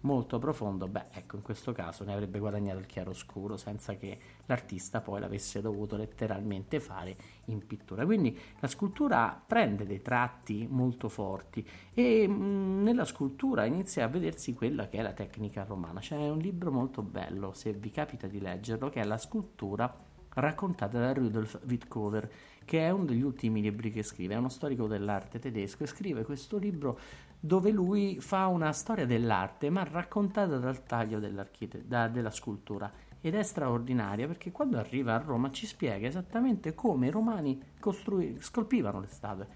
molto 0.07 0.39
profondo, 0.39 0.87
beh, 0.87 1.07
ecco, 1.11 1.35
in 1.35 1.43
questo 1.43 1.73
caso 1.73 2.05
ne 2.05 2.13
avrebbe 2.13 2.39
guadagnato 2.39 2.79
il 2.79 2.87
chiaroscuro 2.87 3.57
senza 3.57 3.97
che 3.97 4.19
l'artista 4.47 5.01
poi 5.01 5.19
l'avesse 5.19 5.61
dovuto 5.61 5.97
letteralmente 5.97 6.79
fare 6.79 7.17
in 7.47 7.67
pittura. 7.67 8.05
Quindi 8.05 8.39
la 8.61 8.69
scultura 8.69 9.43
prende 9.45 9.85
dei 9.85 10.01
tratti 10.01 10.67
molto 10.71 11.09
forti 11.09 11.67
e 11.93 12.27
mh, 12.29 12.83
nella 12.85 13.05
scultura 13.05 13.65
inizia 13.65 14.05
a 14.05 14.09
vedersi 14.09 14.55
quella 14.55 14.87
che 14.89 14.99
è 14.99 15.03
la 15.03 15.13
tecnica 15.13 15.65
romana. 15.65 15.99
C'è 15.99 16.17
un 16.17 16.39
libro 16.39 16.71
molto 16.71 17.03
bello, 17.03 17.53
se 17.53 17.73
vi 17.73 17.91
capita 17.91 18.29
di 18.29 18.41
leggerlo, 18.41 18.89
che 18.89 19.01
è 19.01 19.05
La 19.05 19.19
scultura 19.19 19.93
raccontata 20.35 20.99
da 20.99 21.13
Rudolf 21.13 21.59
Wittkower, 21.67 22.31
che 22.65 22.81
è 22.81 22.91
uno 22.91 23.05
degli 23.05 23.23
ultimi 23.23 23.61
libri 23.61 23.91
che 23.91 24.03
scrive, 24.03 24.35
è 24.35 24.37
uno 24.37 24.49
storico 24.49 24.87
dell'arte 24.87 25.39
tedesco 25.39 25.85
e 25.85 25.87
scrive 25.87 26.25
questo 26.25 26.59
libro 26.59 26.99
dove 27.47 27.71
lui 27.71 28.21
fa 28.21 28.47
una 28.49 28.73
storia 28.73 29.07
dell'arte 29.07 29.71
ma 29.71 29.85
raccontata 29.85 30.59
dal 30.59 30.85
taglio 30.85 31.21
da, 31.21 32.09
della 32.09 32.31
scultura 32.31 32.91
ed 33.21 33.35
è 33.35 33.43
straordinaria 33.43 34.27
perché 34.27 34.51
quando 34.51 34.79
arriva 34.79 35.15
a 35.15 35.19
Roma 35.19 35.51
ci 35.51 35.67
spiega 35.67 36.07
esattamente 36.07 36.75
come 36.75 37.07
i 37.07 37.11
romani 37.11 37.75
costrui- 37.81 38.37
scolpivano 38.41 39.01
le 39.01 39.07
statue. 39.07 39.49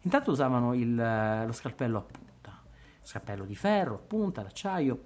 Intanto 0.00 0.30
usavano 0.30 0.74
il, 0.74 0.94
lo 0.94 1.52
scalpello 1.52 1.98
a 1.98 2.02
punta, 2.02 2.62
scalpello 3.02 3.44
di 3.44 3.54
ferro 3.54 3.94
a 3.94 3.98
punta, 3.98 4.42
d'acciaio 4.42 5.04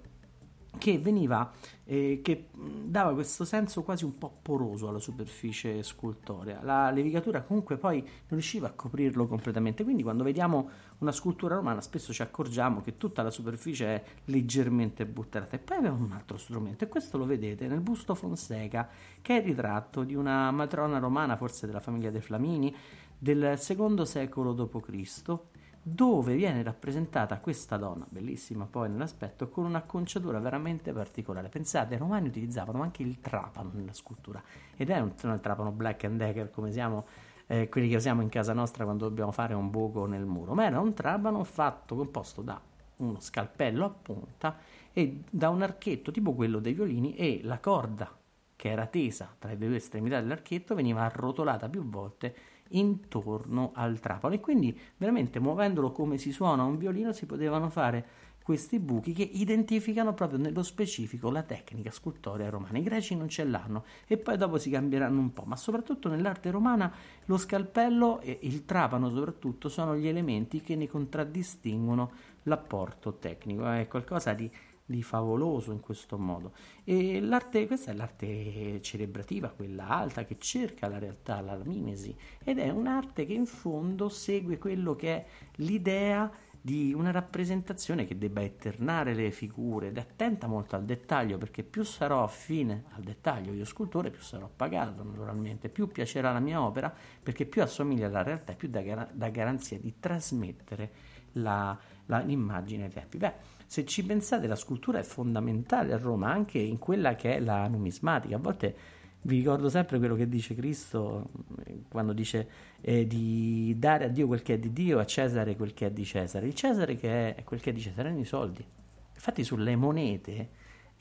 che 0.77 0.99
veniva 0.99 1.51
eh, 1.85 2.19
che 2.21 2.49
dava 2.53 3.13
questo 3.13 3.45
senso 3.45 3.81
quasi 3.81 4.05
un 4.05 4.17
po' 4.17 4.31
poroso 4.41 4.87
alla 4.87 4.99
superficie 4.99 5.81
scultorea. 5.81 6.59
La 6.61 6.91
levigatura 6.91 7.41
comunque 7.41 7.77
poi 7.77 7.99
non 8.01 8.11
riusciva 8.29 8.67
a 8.67 8.71
coprirlo 8.71 9.25
completamente, 9.27 9.83
quindi 9.83 10.03
quando 10.03 10.23
vediamo 10.23 10.69
una 10.99 11.11
scultura 11.11 11.55
romana 11.55 11.81
spesso 11.81 12.13
ci 12.13 12.21
accorgiamo 12.21 12.81
che 12.81 12.97
tutta 12.97 13.23
la 13.23 13.31
superficie 13.31 13.85
è 13.87 14.03
leggermente 14.25 15.05
butterata. 15.05 15.55
E 15.55 15.59
poi 15.59 15.77
aveva 15.77 15.95
un 15.95 16.11
altro 16.11 16.37
strumento, 16.37 16.83
e 16.83 16.87
questo 16.87 17.17
lo 17.17 17.25
vedete 17.25 17.67
nel 17.67 17.79
busto 17.79 18.13
Fonseca, 18.13 18.87
che 19.21 19.37
è 19.37 19.39
il 19.39 19.45
ritratto 19.45 20.03
di 20.03 20.13
una 20.13 20.51
matrona 20.51 20.99
romana, 20.99 21.37
forse 21.37 21.65
della 21.65 21.79
famiglia 21.79 22.11
dei 22.11 22.21
Flamini, 22.21 22.75
del 23.17 23.57
secondo 23.57 24.05
secolo 24.05 24.53
d.C., 24.53 25.39
dove 25.81 26.35
viene 26.35 26.61
rappresentata 26.63 27.39
questa 27.39 27.77
donna, 27.77 28.05
bellissima 28.09 28.65
poi 28.65 28.89
nell'aspetto, 28.89 29.49
con 29.49 29.65
un'acconciatura 29.65 30.39
veramente 30.39 30.91
particolare. 30.91 31.49
Pensate, 31.49 31.95
i 31.95 31.97
romani 31.97 32.27
utilizzavano 32.27 32.81
anche 32.81 33.03
il 33.03 33.19
trapano 33.21 33.71
nella 33.73 33.93
scultura 33.93 34.41
ed 34.75 34.89
è 34.89 34.99
un, 34.99 35.13
un 35.21 35.39
trapano 35.41 35.71
black 35.71 36.03
and 36.03 36.17
decker 36.17 36.51
come 36.51 36.71
siamo 36.71 37.05
eh, 37.47 37.67
quelli 37.67 37.89
che 37.89 37.95
usiamo 37.95 38.21
in 38.21 38.29
casa 38.29 38.53
nostra 38.53 38.83
quando 38.83 39.07
dobbiamo 39.07 39.31
fare 39.31 39.53
un 39.53 39.69
buco 39.69 40.05
nel 40.05 40.25
muro, 40.25 40.53
ma 40.53 40.65
era 40.65 40.79
un 40.79 40.93
trapano 40.93 41.43
fatto, 41.43 41.95
composto 41.95 42.41
da 42.41 42.61
uno 42.97 43.19
scalpello 43.19 43.85
a 43.85 43.89
punta 43.89 44.57
e 44.93 45.23
da 45.29 45.49
un 45.49 45.61
archetto 45.61 46.11
tipo 46.11 46.33
quello 46.33 46.59
dei 46.59 46.73
violini 46.73 47.15
e 47.15 47.41
la 47.43 47.59
corda 47.59 48.15
che 48.55 48.69
era 48.69 48.85
tesa 48.87 49.33
tra 49.39 49.51
le 49.51 49.57
due 49.57 49.77
estremità 49.77 50.19
dell'archetto 50.19 50.75
veniva 50.75 51.01
arrotolata 51.03 51.69
più 51.69 51.83
volte 51.83 52.35
intorno 52.69 53.71
al 53.73 53.99
trapano 53.99 54.33
e 54.33 54.39
quindi 54.39 54.77
veramente 54.97 55.39
muovendolo 55.39 55.91
come 55.91 56.17
si 56.17 56.31
suona 56.31 56.63
un 56.63 56.77
violino 56.77 57.13
si 57.13 57.25
potevano 57.25 57.69
fare 57.69 58.27
questi 58.49 58.79
buchi 58.79 59.13
che 59.13 59.21
identificano 59.21 60.15
proprio 60.15 60.39
nello 60.39 60.63
specifico 60.63 61.29
la 61.29 61.43
tecnica 61.43 61.91
scultorea 61.91 62.49
romana. 62.49 62.79
I 62.79 62.81
greci 62.81 63.15
non 63.15 63.29
ce 63.29 63.43
l'hanno 63.43 63.83
e 64.07 64.17
poi 64.17 64.37
dopo 64.37 64.57
si 64.57 64.71
cambieranno 64.71 65.19
un 65.19 65.33
po', 65.33 65.43
ma 65.43 65.55
soprattutto 65.55 66.09
nell'arte 66.09 66.49
romana 66.49 66.91
lo 67.25 67.37
scalpello 67.37 68.19
e 68.21 68.39
il 68.41 68.65
trapano 68.65 69.11
soprattutto 69.11 69.69
sono 69.69 69.95
gli 69.95 70.07
elementi 70.07 70.61
che 70.61 70.75
ne 70.75 70.87
contraddistinguono 70.87 72.11
l'apporto 72.43 73.17
tecnico, 73.17 73.69
è 73.69 73.87
qualcosa 73.87 74.33
di 74.33 74.49
di 74.89 75.03
favoloso 75.03 75.71
in 75.71 75.79
questo 75.79 76.17
modo. 76.17 76.53
E 76.83 77.21
l'arte, 77.21 77.67
questa 77.67 77.91
è 77.91 77.93
l'arte 77.93 78.81
cerebrativa, 78.81 79.49
quella 79.49 79.87
alta 79.87 80.25
che 80.25 80.37
cerca 80.39 80.87
la 80.87 80.97
realtà, 80.97 81.41
la 81.41 81.55
mimesi, 81.63 82.15
ed 82.43 82.57
è 82.57 82.69
un'arte 82.69 83.25
che 83.27 83.33
in 83.33 83.45
fondo 83.45 84.09
segue 84.09 84.57
quello 84.57 84.95
che 84.95 85.15
è 85.15 85.25
l'idea 85.57 86.31
di 86.61 86.91
una 86.93 87.11
rappresentazione 87.11 88.05
che 88.05 88.17
debba 88.17 88.41
eternare 88.41 89.13
le 89.13 89.31
figure 89.31 89.87
ed 89.87 89.97
è 89.97 90.01
attenta 90.01 90.45
molto 90.47 90.75
al 90.75 90.83
dettaglio 90.83 91.37
perché 91.37 91.63
più 91.63 91.83
sarò 91.83 92.21
affine 92.21 92.83
al 92.95 93.03
dettaglio 93.03 93.53
io 93.53 93.63
scultore 93.63 94.09
più 94.09 94.21
sarò 94.21 94.49
pagato 94.53 95.01
naturalmente 95.01 95.69
più 95.69 95.87
piacerà 95.87 96.33
la 96.33 96.41
mia 96.41 96.61
opera 96.61 96.93
perché 97.23 97.45
più 97.45 97.61
assomiglia 97.61 98.07
alla 98.07 98.23
realtà 98.23 98.51
e 98.51 98.55
più 98.55 98.67
dà, 98.67 98.81
gar- 98.81 99.31
garanzia 99.31 99.79
di 99.79 99.93
trasmettere 100.01 100.91
la, 101.33 101.77
la, 102.07 102.19
l'immagine 102.19 102.85
ai 102.85 102.91
tempi 102.91 103.17
beh 103.17 103.58
se 103.69 103.85
ci 103.85 104.03
pensate 104.03 104.47
la 104.47 104.55
scultura 104.55 104.97
è 104.97 105.03
fondamentale 105.03 105.93
a 105.93 105.97
Roma 105.97 106.31
anche 106.31 106.57
in 106.57 106.79
quella 106.79 107.13
che 107.15 107.35
è 107.35 107.39
la 107.39 107.67
numismatica 107.67 108.35
a 108.35 108.39
volte 108.39 108.75
vi 109.21 109.37
ricordo 109.37 109.69
sempre 109.69 109.99
quello 109.99 110.15
che 110.15 110.27
dice 110.27 110.55
Cristo 110.55 111.29
eh, 111.65 111.83
quando 111.87 112.13
dice 112.13 112.47
eh, 112.81 113.05
di 113.05 113.75
dare 113.77 114.05
a 114.05 114.07
Dio 114.07 114.25
quel 114.25 114.41
che 114.41 114.55
è 114.55 114.57
di 114.57 114.73
Dio, 114.73 114.97
a 114.97 115.05
Cesare 115.05 115.55
quel 115.55 115.73
che 115.73 115.87
è 115.87 115.91
di 115.91 116.05
Cesare. 116.05 116.47
Il 116.47 116.55
Cesare 116.55 116.95
che 116.95 117.35
è 117.35 117.43
quel 117.43 117.59
che 117.59 117.71
è 117.71 117.73
di 117.73 117.81
Cesare 117.81 118.07
erano 118.07 118.21
i 118.21 118.25
soldi. 118.25 118.65
Infatti 119.13 119.43
sulle 119.43 119.75
monete 119.75 120.49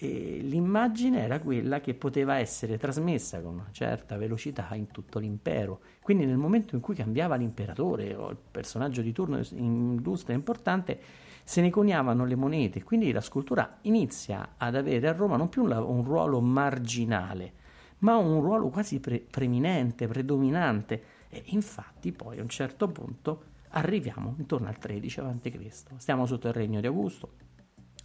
eh, 0.01 0.39
l'immagine 0.43 1.25
era 1.25 1.41
quella 1.41 1.81
che 1.81 1.93
poteva 1.93 2.37
essere 2.39 2.79
trasmessa 2.79 3.41
con 3.41 3.55
una 3.55 3.69
certa 3.73 4.17
velocità 4.17 4.73
in 4.75 4.93
tutto 4.93 5.19
l'impero. 5.19 5.81
Quindi 6.01 6.25
nel 6.25 6.37
momento 6.37 6.77
in 6.77 6.81
cui 6.81 6.95
cambiava 6.95 7.35
l'imperatore 7.35 8.15
o 8.15 8.31
il 8.31 8.37
personaggio 8.51 9.03
di 9.03 9.11
turno 9.11 9.41
illustre 9.51 10.35
importante, 10.35 11.01
se 11.43 11.61
ne 11.61 11.71
coniavano 11.71 12.25
le 12.25 12.37
monete. 12.37 12.85
Quindi 12.85 13.11
la 13.11 13.21
scultura 13.21 13.79
inizia 13.83 14.51
ad 14.57 14.77
avere 14.77 15.09
a 15.09 15.13
Roma 15.13 15.37
non 15.37 15.49
più 15.49 15.65
un, 15.65 15.73
un 15.73 16.05
ruolo 16.05 16.41
marginale, 16.41 17.53
ma 17.99 18.17
un 18.17 18.41
ruolo 18.41 18.69
quasi 18.69 19.01
pre- 19.01 19.27
preminente, 19.29 20.07
predominante. 20.07 21.03
E 21.29 21.43
infatti 21.47 22.13
poi 22.13 22.39
a 22.39 22.43
un 22.43 22.49
certo 22.49 22.87
punto 22.89 23.43
arriviamo 23.71 24.37
intorno 24.39 24.69
al 24.69 24.79
13 24.79 25.21
a.C. 25.21 25.59
Stiamo 25.97 26.25
sotto 26.25 26.47
il 26.47 26.55
regno 26.55 26.81
di 26.81 26.87
Augusto. 26.87 27.33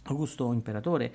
Augusto 0.06 0.52
imperatore, 0.52 1.12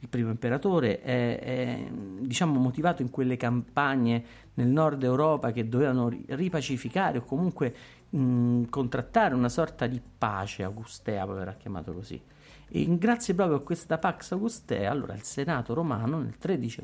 il 0.00 0.08
primo 0.08 0.30
imperatore, 0.30 1.00
è, 1.00 1.38
è 1.38 1.90
diciamo 2.20 2.58
motivato 2.58 3.02
in 3.02 3.10
quelle 3.10 3.36
campagne 3.36 4.24
nel 4.54 4.68
nord 4.68 5.02
Europa 5.02 5.52
che 5.52 5.68
dovevano 5.68 6.10
ripacificare 6.26 7.18
o 7.18 7.24
comunque 7.24 7.74
mh, 8.10 8.64
contrattare 8.64 9.34
una 9.34 9.48
sorta 9.48 9.86
di 9.86 10.00
pace 10.18 10.62
augustea, 10.62 11.24
poi 11.24 11.36
verrà 11.36 11.54
chiamato 11.54 11.92
così 11.92 12.20
e 12.68 12.98
grazie 12.98 13.34
proprio 13.34 13.58
a 13.58 13.60
questa 13.60 13.98
Pax 13.98 14.32
Augustea, 14.32 14.90
allora 14.90 15.14
il 15.14 15.22
Senato 15.22 15.72
romano 15.72 16.18
nel 16.18 16.36
13 16.36 16.82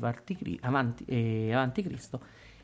avanti, 0.61 1.03
eh, 1.05 1.53
avanti 1.53 1.83
Cristo 1.83 2.21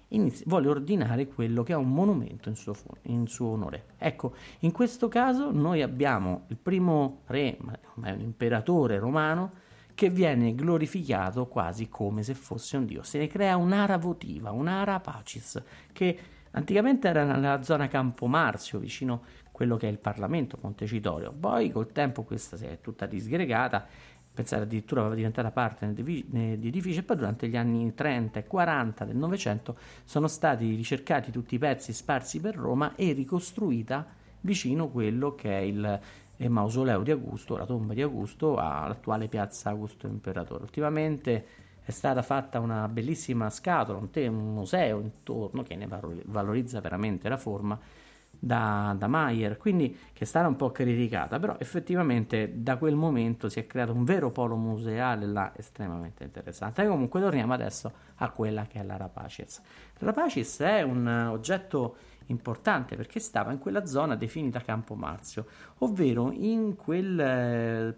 inizi, 0.10 0.44
vuole 0.48 0.70
ordinare 0.70 1.28
quello 1.28 1.64
che 1.64 1.74
è 1.74 1.76
un 1.76 1.92
monumento 1.92 2.50
in 2.50 2.56
suo, 2.56 2.74
in 3.04 3.28
suo, 3.28 3.50
onore. 3.50 3.88
Ecco, 3.98 4.34
in 4.60 4.72
questo 4.72 5.08
caso 5.08 5.52
noi 5.52 5.82
abbiamo 5.82 6.46
il 6.48 6.58
primo 6.58 7.22
re, 7.28 7.58
ma 7.60 7.78
è 8.08 8.12
un 8.12 8.22
imperatore 8.22 8.98
romano, 8.98 9.52
che 10.00 10.10
viene 10.10 10.56
glorificato 10.56 11.48
quasi 11.48 11.90
come 11.90 12.24
se 12.24 12.34
fosse 12.34 12.78
un 12.78 12.86
dio. 12.86 13.04
Se 13.04 13.18
ne 13.18 13.28
crea 13.28 13.58
un'ara 13.58 13.98
votiva, 13.98 14.50
un'ara 14.50 15.02
pacis, 15.02 15.62
che 15.92 16.18
anticamente 16.52 17.10
era 17.10 17.26
nella 17.26 17.62
zona 17.64 17.90
Campo 17.90 18.26
Marzio, 18.26 18.80
vicino 18.80 19.24
quello 19.52 19.76
che 19.76 19.90
è 19.90 19.92
il 19.92 19.98
Parlamento 19.98 20.58
Montecitorio. 20.62 21.34
Poi 21.38 21.70
col 21.70 21.92
tempo 21.92 22.24
questa 22.24 22.56
si 22.56 22.64
è 22.64 22.80
tutta 22.80 23.08
disgregata, 23.08 23.86
pensare 24.34 24.64
addirittura 24.64 25.02
aveva 25.02 25.16
diventata 25.16 25.52
parte 25.52 25.92
di 25.92 26.26
edifici 26.32 27.00
e 27.00 27.04
poi 27.04 27.18
durante 27.18 27.50
gli 27.50 27.58
anni 27.58 27.94
30 27.94 28.40
e 28.40 28.48
40 28.48 29.04
del 29.04 29.18
Novecento 29.18 29.78
sono 30.06 30.30
stati 30.30 30.76
ricercati 30.76 31.30
tutti 31.30 31.56
i 31.56 31.58
pezzi 31.58 31.92
sparsi 31.92 32.40
per 32.40 32.56
Roma 32.56 32.96
e 32.96 33.12
ricostruita 33.12 34.08
vicino 34.40 34.88
quello 34.88 35.36
che 35.36 35.52
è 35.52 35.62
il 35.62 36.00
mausoleo 36.48 37.04
di 37.04 37.12
Augusto, 37.12 37.58
la 37.58 37.66
tomba 37.66 37.94
di 37.94 38.02
Augusto, 38.02 38.56
all'attuale 38.56 39.28
piazza 39.28 39.70
Augusto 39.70 40.08
Imperatore. 40.08 40.64
Ultimamente 40.64 41.46
è 41.84 41.92
stata 41.92 42.22
fatta 42.22 42.60
una 42.60 42.88
bellissima 42.88 43.50
scatola, 43.50 43.98
un, 43.98 44.10
te- 44.10 44.28
un 44.28 44.54
museo 44.54 45.00
intorno 45.00 45.64
che 45.64 45.76
ne 45.76 45.88
valorizza 46.26 46.80
veramente 46.80 47.28
la 47.28 47.38
forma 47.38 47.80
da, 48.40 48.96
da 48.98 49.08
Mayer, 49.08 49.58
quindi 49.58 49.98
che 50.14 50.24
è 50.24 50.26
stata 50.26 50.48
un 50.48 50.56
po' 50.56 50.72
criticata, 50.72 51.40
però 51.40 51.58
effettivamente 51.60 52.62
da 52.62 52.78
quel 52.78 52.96
momento 52.96 53.50
si 53.50 53.60
è 53.60 53.68
creato 53.68 53.92
un 53.92 54.04
vero 54.06 54.32
polo 54.32 54.56
museale 54.56 55.26
là 55.26 55.52
estremamente 55.56 56.24
interessante. 56.24 56.84
E 56.84 56.88
comunque 56.88 57.20
torniamo 57.20 57.54
adesso 57.54 57.92
a 58.16 58.30
quella 58.30 58.66
che 58.66 58.80
è 58.80 58.84
la 58.84 58.96
Rapacis. 58.96 59.62
La 59.98 60.08
Rapacis 60.08 60.60
è 60.60 60.82
un 60.84 61.08
oggetto 61.08 61.96
importante 62.32 62.96
perché 62.96 63.20
stava 63.20 63.52
in 63.52 63.60
quella 63.60 63.86
zona 63.86 64.16
definita 64.16 64.62
Campo 64.62 64.96
Marzio, 64.96 65.46
ovvero 65.80 66.32
in 66.32 66.76
quel 66.76 67.20
eh, 67.20 67.98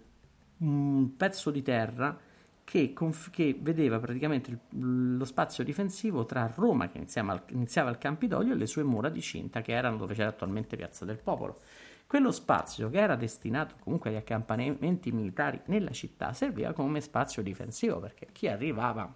pezzo 1.15 1.51
di 1.51 1.61
terra 1.61 2.17
che, 2.63 2.93
conf- 2.93 3.29
che 3.31 3.57
vedeva 3.59 3.99
praticamente 3.99 4.49
il, 4.51 5.17
lo 5.17 5.25
spazio 5.25 5.63
difensivo 5.63 6.25
tra 6.25 6.49
Roma, 6.55 6.87
che 6.87 6.97
iniziava, 6.97 7.43
iniziava 7.49 7.89
al 7.89 7.97
Campidoglio, 7.97 8.53
e 8.53 8.55
le 8.55 8.65
sue 8.65 8.83
mura 8.83 9.09
di 9.09 9.21
cinta, 9.21 9.61
che 9.61 9.73
erano 9.73 9.97
dove 9.97 10.13
c'era 10.13 10.29
attualmente 10.29 10.77
Piazza 10.77 11.03
del 11.03 11.17
Popolo. 11.17 11.59
Quello 12.07 12.31
spazio, 12.31 12.89
che 12.89 12.99
era 12.99 13.15
destinato 13.15 13.75
comunque 13.79 14.09
agli 14.09 14.17
accampamenti 14.17 15.11
militari 15.11 15.59
nella 15.65 15.91
città, 15.91 16.31
serviva 16.33 16.71
come 16.71 17.01
spazio 17.01 17.41
difensivo, 17.41 17.99
perché 17.99 18.27
chi 18.31 18.47
arrivava, 18.47 19.13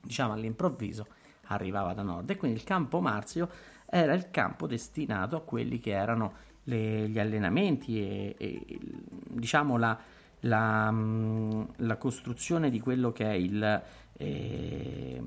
diciamo 0.00 0.32
all'improvviso, 0.32 1.06
arrivava 1.48 1.92
da 1.92 2.02
nord, 2.02 2.30
e 2.30 2.36
quindi 2.36 2.58
il 2.58 2.64
campo 2.64 3.00
Marzio 3.00 3.48
era 3.88 4.14
il 4.14 4.30
campo 4.30 4.66
destinato 4.66 5.36
a 5.36 5.42
quelli 5.42 5.80
che 5.80 5.90
erano 5.90 6.32
le, 6.64 7.08
gli 7.08 7.18
allenamenti 7.18 8.00
e, 8.00 8.34
e 8.36 8.78
diciamo 9.28 9.76
la 9.76 9.98
la, 10.40 10.90
mm, 10.90 11.62
la 11.76 11.96
costruzione 11.96 12.70
di 12.70 12.80
quello 12.80 13.12
che 13.12 13.24
è 13.24 13.34
il, 13.34 13.82
eh, 14.12 15.22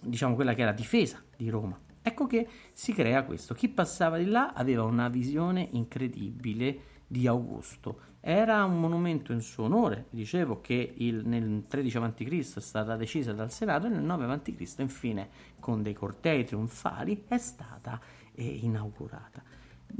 diciamo 0.00 0.34
quella 0.34 0.54
che 0.54 0.62
è 0.62 0.64
la 0.64 0.72
difesa 0.72 1.22
di 1.36 1.48
Roma. 1.48 1.78
Ecco 2.04 2.26
che 2.26 2.48
si 2.72 2.92
crea 2.92 3.24
questo. 3.24 3.54
Chi 3.54 3.68
passava 3.68 4.18
di 4.18 4.26
là 4.26 4.52
aveva 4.52 4.82
una 4.82 5.08
visione 5.08 5.68
incredibile 5.72 6.90
di 7.12 7.26
Augusto. 7.26 8.10
Era 8.20 8.64
un 8.64 8.80
monumento 8.80 9.32
in 9.32 9.42
suo 9.42 9.64
onore. 9.64 10.06
Dicevo 10.08 10.62
che 10.62 10.94
il, 10.96 11.26
nel 11.26 11.64
13 11.68 11.96
a.C. 11.98 12.56
è 12.56 12.60
stata 12.60 12.96
decisa 12.96 13.34
dal 13.34 13.52
Senato 13.52 13.86
e 13.86 13.90
nel 13.90 14.02
9 14.02 14.24
a.C. 14.24 14.74
infine, 14.78 15.28
con 15.60 15.82
dei 15.82 15.92
cortei 15.92 16.44
trionfali, 16.44 17.24
è 17.28 17.36
stata 17.36 18.00
eh, 18.34 18.44
inaugurata. 18.44 19.42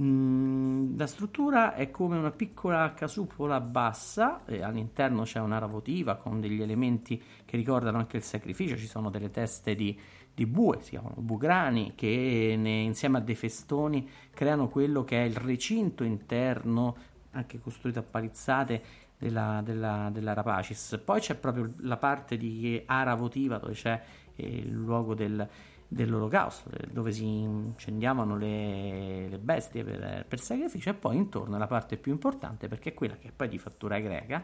Mm, 0.01 0.97
la 0.97 1.07
struttura 1.07 1.75
è 1.75 1.91
come 1.91 2.17
una 2.17 2.31
piccola 2.31 2.95
casupola 2.95 3.61
bassa, 3.61 4.43
all'interno 4.47 5.25
c'è 5.25 5.39
un'ara 5.41 5.67
votiva 5.67 6.17
con 6.17 6.41
degli 6.41 6.63
elementi 6.63 7.23
che 7.45 7.57
ricordano 7.57 7.99
anche 7.99 8.17
il 8.17 8.23
sacrificio, 8.23 8.77
ci 8.77 8.87
sono 8.87 9.11
delle 9.11 9.31
teste 9.31 9.75
di, 9.75 9.99
di 10.33 10.47
bue, 10.47 10.81
si 10.81 10.91
chiamano 10.91 11.17
bugrani, 11.19 11.93
che 11.95 12.55
ne, 12.57 12.81
insieme 12.81 13.19
a 13.19 13.21
dei 13.21 13.35
festoni 13.35 14.09
creano 14.31 14.69
quello 14.69 15.05
che 15.05 15.23
è 15.23 15.27
il 15.27 15.37
recinto 15.37 16.05
interno, 16.05 16.97
anche 17.33 17.61
costruito 17.61 17.99
a 17.99 18.03
palizzate, 18.03 18.83
della, 19.23 19.61
della, 19.63 20.11
della 20.13 20.33
Rapacis. 20.35 21.01
Poi 21.05 21.21
c'è 21.21 21.37
proprio 21.37 21.75
la 21.81 21.97
parte 21.97 22.37
di 22.37 22.83
ara 22.87 23.15
votiva 23.15 23.59
dove 23.59 23.75
c'è 23.75 24.03
eh, 24.35 24.47
il 24.47 24.73
luogo 24.73 25.15
del 25.15 25.49
dell'olocausto, 25.93 26.71
dove 26.91 27.13
si 27.13 27.25
incendiavano 27.25 28.37
le, 28.37 29.29
le 29.29 29.39
bestie 29.39 29.85
per, 29.85 30.25
per, 30.27 30.41
sacrificio, 30.41 30.91
e 30.91 30.95
poi 30.95 31.17
intorno 31.17 31.59
la 31.59 31.67
parte 31.67 31.99
più 31.99 32.13
importante, 32.13 32.67
perché 32.67 32.91
è 32.91 32.95
quella 32.95 33.17
che 33.17 33.29
è 33.29 33.33
poi 33.33 33.49
di 33.49 33.59
fattura 33.59 33.99
greca, 34.01 34.43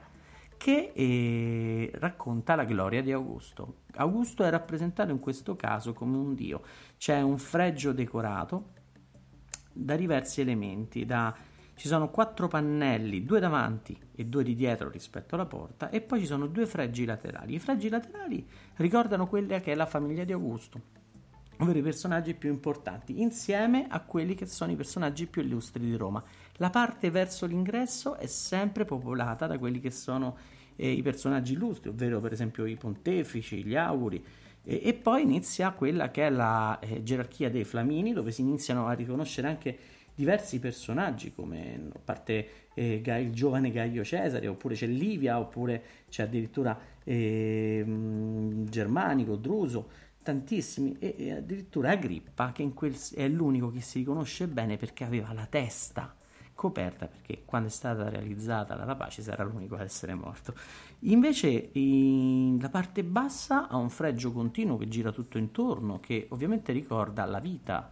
che 0.58 0.92
eh, 0.94 1.90
racconta 1.94 2.54
la 2.54 2.64
gloria 2.64 3.02
di 3.02 3.12
Augusto. 3.12 3.82
Augusto 3.94 4.44
è 4.44 4.50
rappresentato 4.50 5.10
in 5.10 5.20
questo 5.20 5.56
caso 5.56 5.94
come 5.94 6.16
un 6.16 6.34
dio. 6.34 6.62
C'è 6.98 7.22
un 7.22 7.38
fregio 7.38 7.92
decorato 7.92 8.72
da 9.72 9.96
diversi 9.96 10.40
elementi, 10.40 11.06
da 11.06 11.34
ci 11.76 11.86
sono 11.86 12.10
quattro 12.10 12.48
pannelli, 12.48 13.24
due 13.24 13.38
davanti 13.38 13.96
e 14.16 14.24
due 14.26 14.42
di 14.42 14.56
dietro 14.56 14.90
rispetto 14.90 15.36
alla 15.36 15.46
porta, 15.46 15.90
e 15.90 16.00
poi 16.00 16.18
ci 16.18 16.26
sono 16.26 16.48
due 16.48 16.66
fregi 16.66 17.04
laterali. 17.04 17.54
I 17.54 17.58
fregi 17.60 17.88
laterali 17.88 18.44
ricordano 18.76 19.28
quella 19.28 19.60
che 19.60 19.70
è 19.70 19.74
la 19.76 19.86
famiglia 19.86 20.24
di 20.24 20.32
Augusto, 20.32 20.97
ovvero 21.58 21.78
i 21.78 21.82
personaggi 21.82 22.34
più 22.34 22.50
importanti, 22.50 23.20
insieme 23.20 23.86
a 23.88 24.00
quelli 24.00 24.34
che 24.34 24.46
sono 24.46 24.72
i 24.72 24.76
personaggi 24.76 25.26
più 25.26 25.42
illustri 25.42 25.84
di 25.84 25.96
Roma. 25.96 26.22
La 26.56 26.70
parte 26.70 27.10
verso 27.10 27.46
l'ingresso 27.46 28.16
è 28.16 28.26
sempre 28.26 28.84
popolata 28.84 29.46
da 29.46 29.58
quelli 29.58 29.80
che 29.80 29.90
sono 29.90 30.36
eh, 30.76 30.90
i 30.90 31.02
personaggi 31.02 31.54
illustri, 31.54 31.90
ovvero 31.90 32.20
per 32.20 32.32
esempio 32.32 32.64
i 32.66 32.76
pontefici, 32.76 33.64
gli 33.64 33.76
auguri. 33.76 34.24
E, 34.64 34.80
e 34.84 34.94
poi 34.94 35.22
inizia 35.22 35.72
quella 35.72 36.10
che 36.10 36.26
è 36.26 36.30
la 36.30 36.78
eh, 36.78 37.02
gerarchia 37.02 37.50
dei 37.50 37.64
Flamini, 37.64 38.12
dove 38.12 38.30
si 38.30 38.42
iniziano 38.42 38.86
a 38.86 38.92
riconoscere 38.92 39.48
anche 39.48 39.78
diversi 40.14 40.58
personaggi 40.58 41.32
come 41.32 41.90
a 41.94 42.00
parte 42.04 42.48
eh, 42.74 43.00
il 43.20 43.32
giovane 43.32 43.70
Gaio 43.70 44.02
Cesare 44.02 44.48
oppure 44.48 44.74
c'è 44.74 44.86
Livia 44.86 45.38
oppure 45.38 45.80
c'è 46.08 46.24
addirittura 46.24 46.76
eh, 47.04 47.84
Germanico, 48.68 49.36
Druso 49.36 49.88
tantissimi 50.28 50.94
e, 50.98 51.14
e 51.16 51.32
addirittura 51.32 51.90
Agrippa 51.90 52.52
che 52.52 52.70
quel, 52.74 52.94
è 53.14 53.26
l'unico 53.28 53.70
che 53.70 53.80
si 53.80 54.00
riconosce 54.00 54.46
bene 54.46 54.76
perché 54.76 55.04
aveva 55.04 55.32
la 55.32 55.46
testa 55.46 56.14
coperta 56.54 57.06
perché 57.06 57.44
quando 57.46 57.68
è 57.68 57.70
stata 57.70 58.10
realizzata 58.10 58.74
la 58.74 58.84
rapace 58.84 59.22
era 59.22 59.44
l'unico 59.44 59.76
ad 59.76 59.82
essere 59.82 60.14
morto. 60.14 60.52
Invece 61.00 61.70
in, 61.72 62.58
la 62.60 62.68
parte 62.68 63.04
bassa 63.04 63.68
ha 63.68 63.76
un 63.76 63.88
fregio 63.88 64.32
continuo 64.32 64.76
che 64.76 64.88
gira 64.88 65.12
tutto 65.12 65.38
intorno, 65.38 65.98
che 65.98 66.26
ovviamente 66.30 66.72
ricorda 66.72 67.24
la 67.24 67.38
vita 67.38 67.90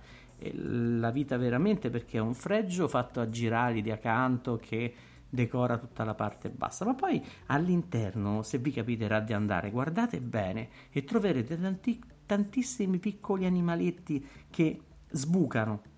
la 0.52 1.10
vita 1.10 1.38
veramente 1.38 1.88
perché 1.88 2.18
è 2.18 2.20
un 2.20 2.34
fregio 2.34 2.88
fatto 2.88 3.22
a 3.22 3.30
girali 3.30 3.80
di 3.80 3.90
accanto 3.90 4.58
che 4.60 4.94
decora 5.30 5.78
tutta 5.78 6.04
la 6.04 6.14
parte 6.14 6.50
bassa, 6.50 6.84
ma 6.84 6.94
poi 6.94 7.24
all'interno, 7.46 8.42
se 8.42 8.58
vi 8.58 8.70
capiterà 8.70 9.20
di 9.20 9.32
andare, 9.32 9.70
guardate 9.70 10.20
bene 10.20 10.68
e 10.90 11.04
troverete 11.04 11.60
tanti, 11.60 12.02
tantissimi 12.26 12.99
piccoli 12.99 13.47
animaletti 13.47 14.26
che 14.50 14.80
sbucano 15.11 15.95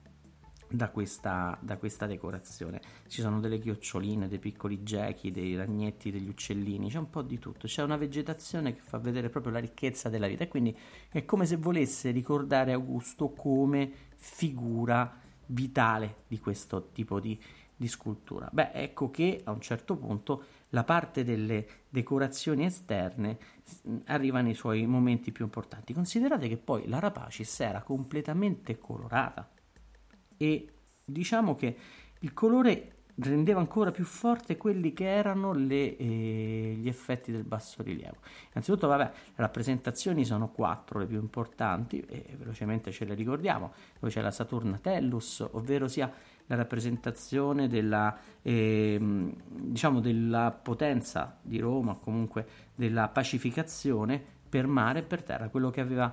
da 0.71 0.91
questa, 0.91 1.59
da 1.61 1.79
questa, 1.79 2.07
decorazione. 2.07 2.81
Ci 3.07 3.23
sono 3.23 3.41
delle 3.41 3.59
chioccioline, 3.59 4.29
dei 4.29 4.39
piccoli 4.39 4.83
gechi, 4.83 5.31
dei 5.31 5.57
ragnetti, 5.57 6.11
degli 6.11 6.29
uccellini, 6.29 6.91
c'è 6.91 6.99
un 6.99 7.11
po' 7.11 7.23
di 7.23 7.39
tutto. 7.39 7.67
C'è 7.67 7.83
una 7.83 7.97
vegetazione 7.97 8.75
che 8.75 8.81
fa 8.81 8.99
vedere 8.99 9.31
proprio 9.31 9.53
la 9.53 9.61
ricchezza 9.61 10.09
della 10.09 10.27
vita 10.27 10.45
e 10.45 10.49
quindi 10.49 10.77
è 11.09 11.25
come 11.25 11.47
se 11.47 11.57
volesse 11.57 12.11
ricordare 12.11 12.73
Augusto 12.73 13.31
come 13.31 13.91
figura 14.17 15.21
vitale 15.47 16.25
di 16.29 16.39
questo 16.39 16.91
tipo 16.93 17.19
di, 17.19 17.41
di 17.75 17.89
scultura. 17.89 18.49
Beh, 18.53 18.73
ecco 18.73 19.11
che 19.11 19.41
a 19.45 19.53
un 19.53 19.61
certo 19.61 19.97
punto 19.97 20.45
la 20.71 20.85
parte 20.85 21.25
delle 21.25 21.67
decorazioni 21.89 22.65
esterne 22.65 23.39
arriva 24.07 24.41
nei 24.41 24.55
suoi 24.55 24.87
momenti 24.87 25.33
più 25.33 25.45
importanti. 25.45 25.93
Considerate 25.93 26.49
che 26.49 26.57
poi 26.57 26.87
la 26.89 26.99
Rapacis 26.99 27.61
era 27.61 27.83
completamente 27.83 28.79
colorata 28.79 29.49
e 30.37 30.73
diciamo 31.05 31.55
che 31.55 31.77
il 32.21 32.33
colore 32.35 32.93
rendeva 33.21 33.59
ancora 33.59 33.91
più 33.91 34.05
forte 34.05 34.57
quelli 34.57 34.93
che 34.93 35.07
erano 35.07 35.53
le, 35.53 35.97
eh, 35.97 36.77
gli 36.79 36.89
effetti 36.89 37.33
del 37.33 37.45
bassorilievo. 37.45 38.17
Innanzitutto, 38.51 38.87
vabbè, 38.87 39.03
le 39.03 39.11
rappresentazioni 39.35 40.25
sono 40.25 40.51
quattro, 40.51 41.01
le 41.01 41.07
più 41.07 41.19
importanti, 41.19 42.01
e 42.01 42.37
velocemente 42.37 42.93
ce 42.93 43.05
le 43.05 43.15
ricordiamo, 43.15 43.73
dove 43.99 44.13
c'è 44.13 44.21
la 44.21 44.31
Saturna 44.31 44.79
Tellus, 44.79 45.45
ovvero 45.51 45.89
sia 45.89 46.13
la 46.49 46.57
rappresentazione 46.57 47.69
della, 47.69 48.17
eh, 48.43 48.99
diciamo 49.47 50.01
della 50.01 50.51
potenza 50.51 51.39
di 51.41 51.59
Roma, 51.59 51.95
comunque 51.95 52.47
della 52.75 53.09
pacificazione 53.09 54.23
per 54.49 54.67
mare 54.67 55.01
e 55.01 55.03
per 55.03 55.23
terra, 55.23 55.49
quello 55.51 55.71
che 55.71 55.81
aveva 55.81 56.13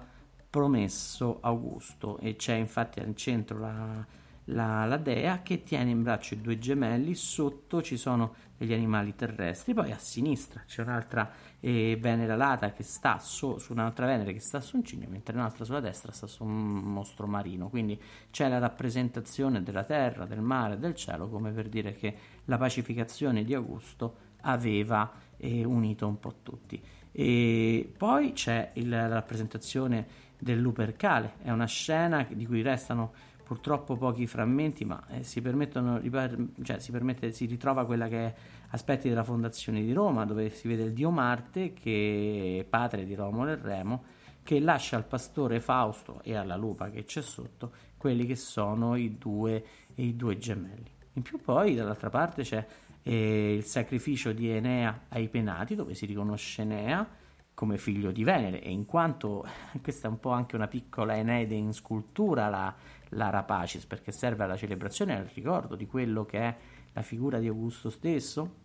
promesso 0.49 1.39
Augusto. 1.41 2.17
E 2.19 2.35
c'è 2.35 2.55
infatti 2.55 2.99
al 2.99 3.15
centro 3.15 3.59
la, 3.59 4.05
la, 4.45 4.85
la, 4.85 4.97
dea 4.97 5.41
che 5.41 5.63
tiene 5.63 5.89
in 5.89 6.03
braccio 6.03 6.35
i 6.35 6.41
due 6.41 6.57
gemelli, 6.59 7.15
sotto 7.15 7.81
ci 7.81 7.97
sono 7.97 8.35
degli 8.57 8.73
animali 8.73 9.15
terrestri, 9.15 9.73
poi 9.73 9.91
a 9.91 9.97
sinistra 9.97 10.63
c'è 10.65 10.81
un'altra 10.81 11.29
eh, 11.59 11.97
Venere 11.99 12.31
alata 12.31 12.71
che 12.71 12.83
sta 12.83 13.19
su, 13.19 13.57
su, 13.57 13.73
un'altra 13.73 14.05
Venere 14.05 14.33
che 14.33 14.39
sta 14.39 14.61
su 14.61 14.77
un 14.77 14.83
cigno, 14.83 15.07
mentre 15.09 15.35
un'altra 15.35 15.65
sulla 15.65 15.79
destra 15.79 16.11
sta 16.11 16.27
su 16.27 16.43
un 16.43 16.73
mostro 16.73 17.27
marino, 17.27 17.69
quindi 17.69 17.99
c'è 18.29 18.47
la 18.47 18.59
rappresentazione 18.59 19.63
della 19.63 19.83
terra, 19.83 20.25
del 20.25 20.41
mare, 20.41 20.77
del 20.77 20.95
cielo, 20.95 21.27
come 21.27 21.51
per 21.51 21.67
dire 21.67 21.95
che 21.95 22.15
la 22.45 22.57
pacificazione 22.57 23.43
di 23.43 23.53
Augusto 23.53 24.23
aveva 24.41 25.11
eh, 25.37 25.65
unito 25.65 26.07
un 26.07 26.19
po' 26.19 26.35
tutti. 26.43 26.81
E 27.11 27.93
poi 27.97 28.33
c'è 28.33 28.71
il, 28.73 28.89
la 28.89 29.07
rappresentazione 29.07 30.23
del 30.37 30.59
Lupercale, 30.59 31.35
è 31.41 31.49
una 31.49 31.65
scena 31.65 32.27
di 32.29 32.45
cui 32.45 32.61
restano 32.61 33.13
purtroppo 33.45 33.95
pochi 33.95 34.25
frammenti, 34.25 34.83
ma 34.85 35.01
eh, 35.09 35.23
si 35.23 35.39
permettono, 35.39 36.01
cioè, 36.63 36.79
si, 36.79 36.91
permette, 36.91 37.31
si 37.31 37.45
ritrova 37.45 37.85
quella 37.85 38.07
che 38.07 38.25
è 38.25 38.33
aspetti 38.69 39.07
della 39.07 39.23
fondazione 39.23 39.83
di 39.83 39.93
Roma, 39.93 40.25
dove 40.25 40.49
si 40.49 40.67
vede 40.67 40.83
il 40.83 40.93
dio 40.93 41.11
Marte, 41.11 41.71
che 41.73 42.57
è 42.61 42.63
padre 42.63 43.05
di 43.05 43.13
Romolo 43.13 43.51
e 43.51 43.59
Remo, 43.61 44.03
che 44.41 44.59
lascia 44.59 44.95
al 44.97 45.05
pastore 45.05 45.61
Fausto 45.61 46.21
e 46.23 46.35
alla 46.35 46.55
lupa 46.55 46.89
che 46.89 47.03
c'è 47.03 47.21
sotto 47.21 47.71
quelli 47.97 48.25
che 48.25 48.35
sono 48.35 48.95
i 48.95 49.17
due, 49.17 49.63
i 49.95 50.15
due 50.15 50.37
gemelli. 50.37 50.91
In 51.13 51.21
più 51.21 51.39
poi 51.39 51.75
dall'altra 51.75 52.09
parte 52.09 52.41
c'è 52.41 52.65
eh, 53.03 53.53
il 53.53 53.63
sacrificio 53.63 54.31
di 54.31 54.49
Enea 54.49 55.05
ai 55.09 55.29
penati, 55.29 55.75
dove 55.75 55.93
si 55.93 56.07
riconosce 56.07 56.63
Enea, 56.63 57.07
come 57.55 57.77
figlio 57.77 58.11
di 58.11 58.23
Venere 58.23 58.61
e 58.61 58.69
in 58.69 58.85
quanto 58.85 59.47
questa 59.81 60.07
è 60.07 60.11
un 60.11 60.19
po' 60.19 60.29
anche 60.29 60.55
una 60.55 60.67
piccola 60.67 61.15
Enede 61.15 61.55
in 61.55 61.73
scultura 61.73 62.49
la, 62.49 62.75
la 63.09 63.29
Rapacis 63.29 63.85
perché 63.85 64.11
serve 64.11 64.43
alla 64.43 64.57
celebrazione 64.57 65.13
e 65.13 65.17
al 65.17 65.29
ricordo 65.33 65.75
di 65.75 65.87
quello 65.87 66.25
che 66.25 66.39
è 66.39 66.55
la 66.93 67.01
figura 67.01 67.39
di 67.39 67.47
Augusto 67.47 67.89
stesso 67.89 68.63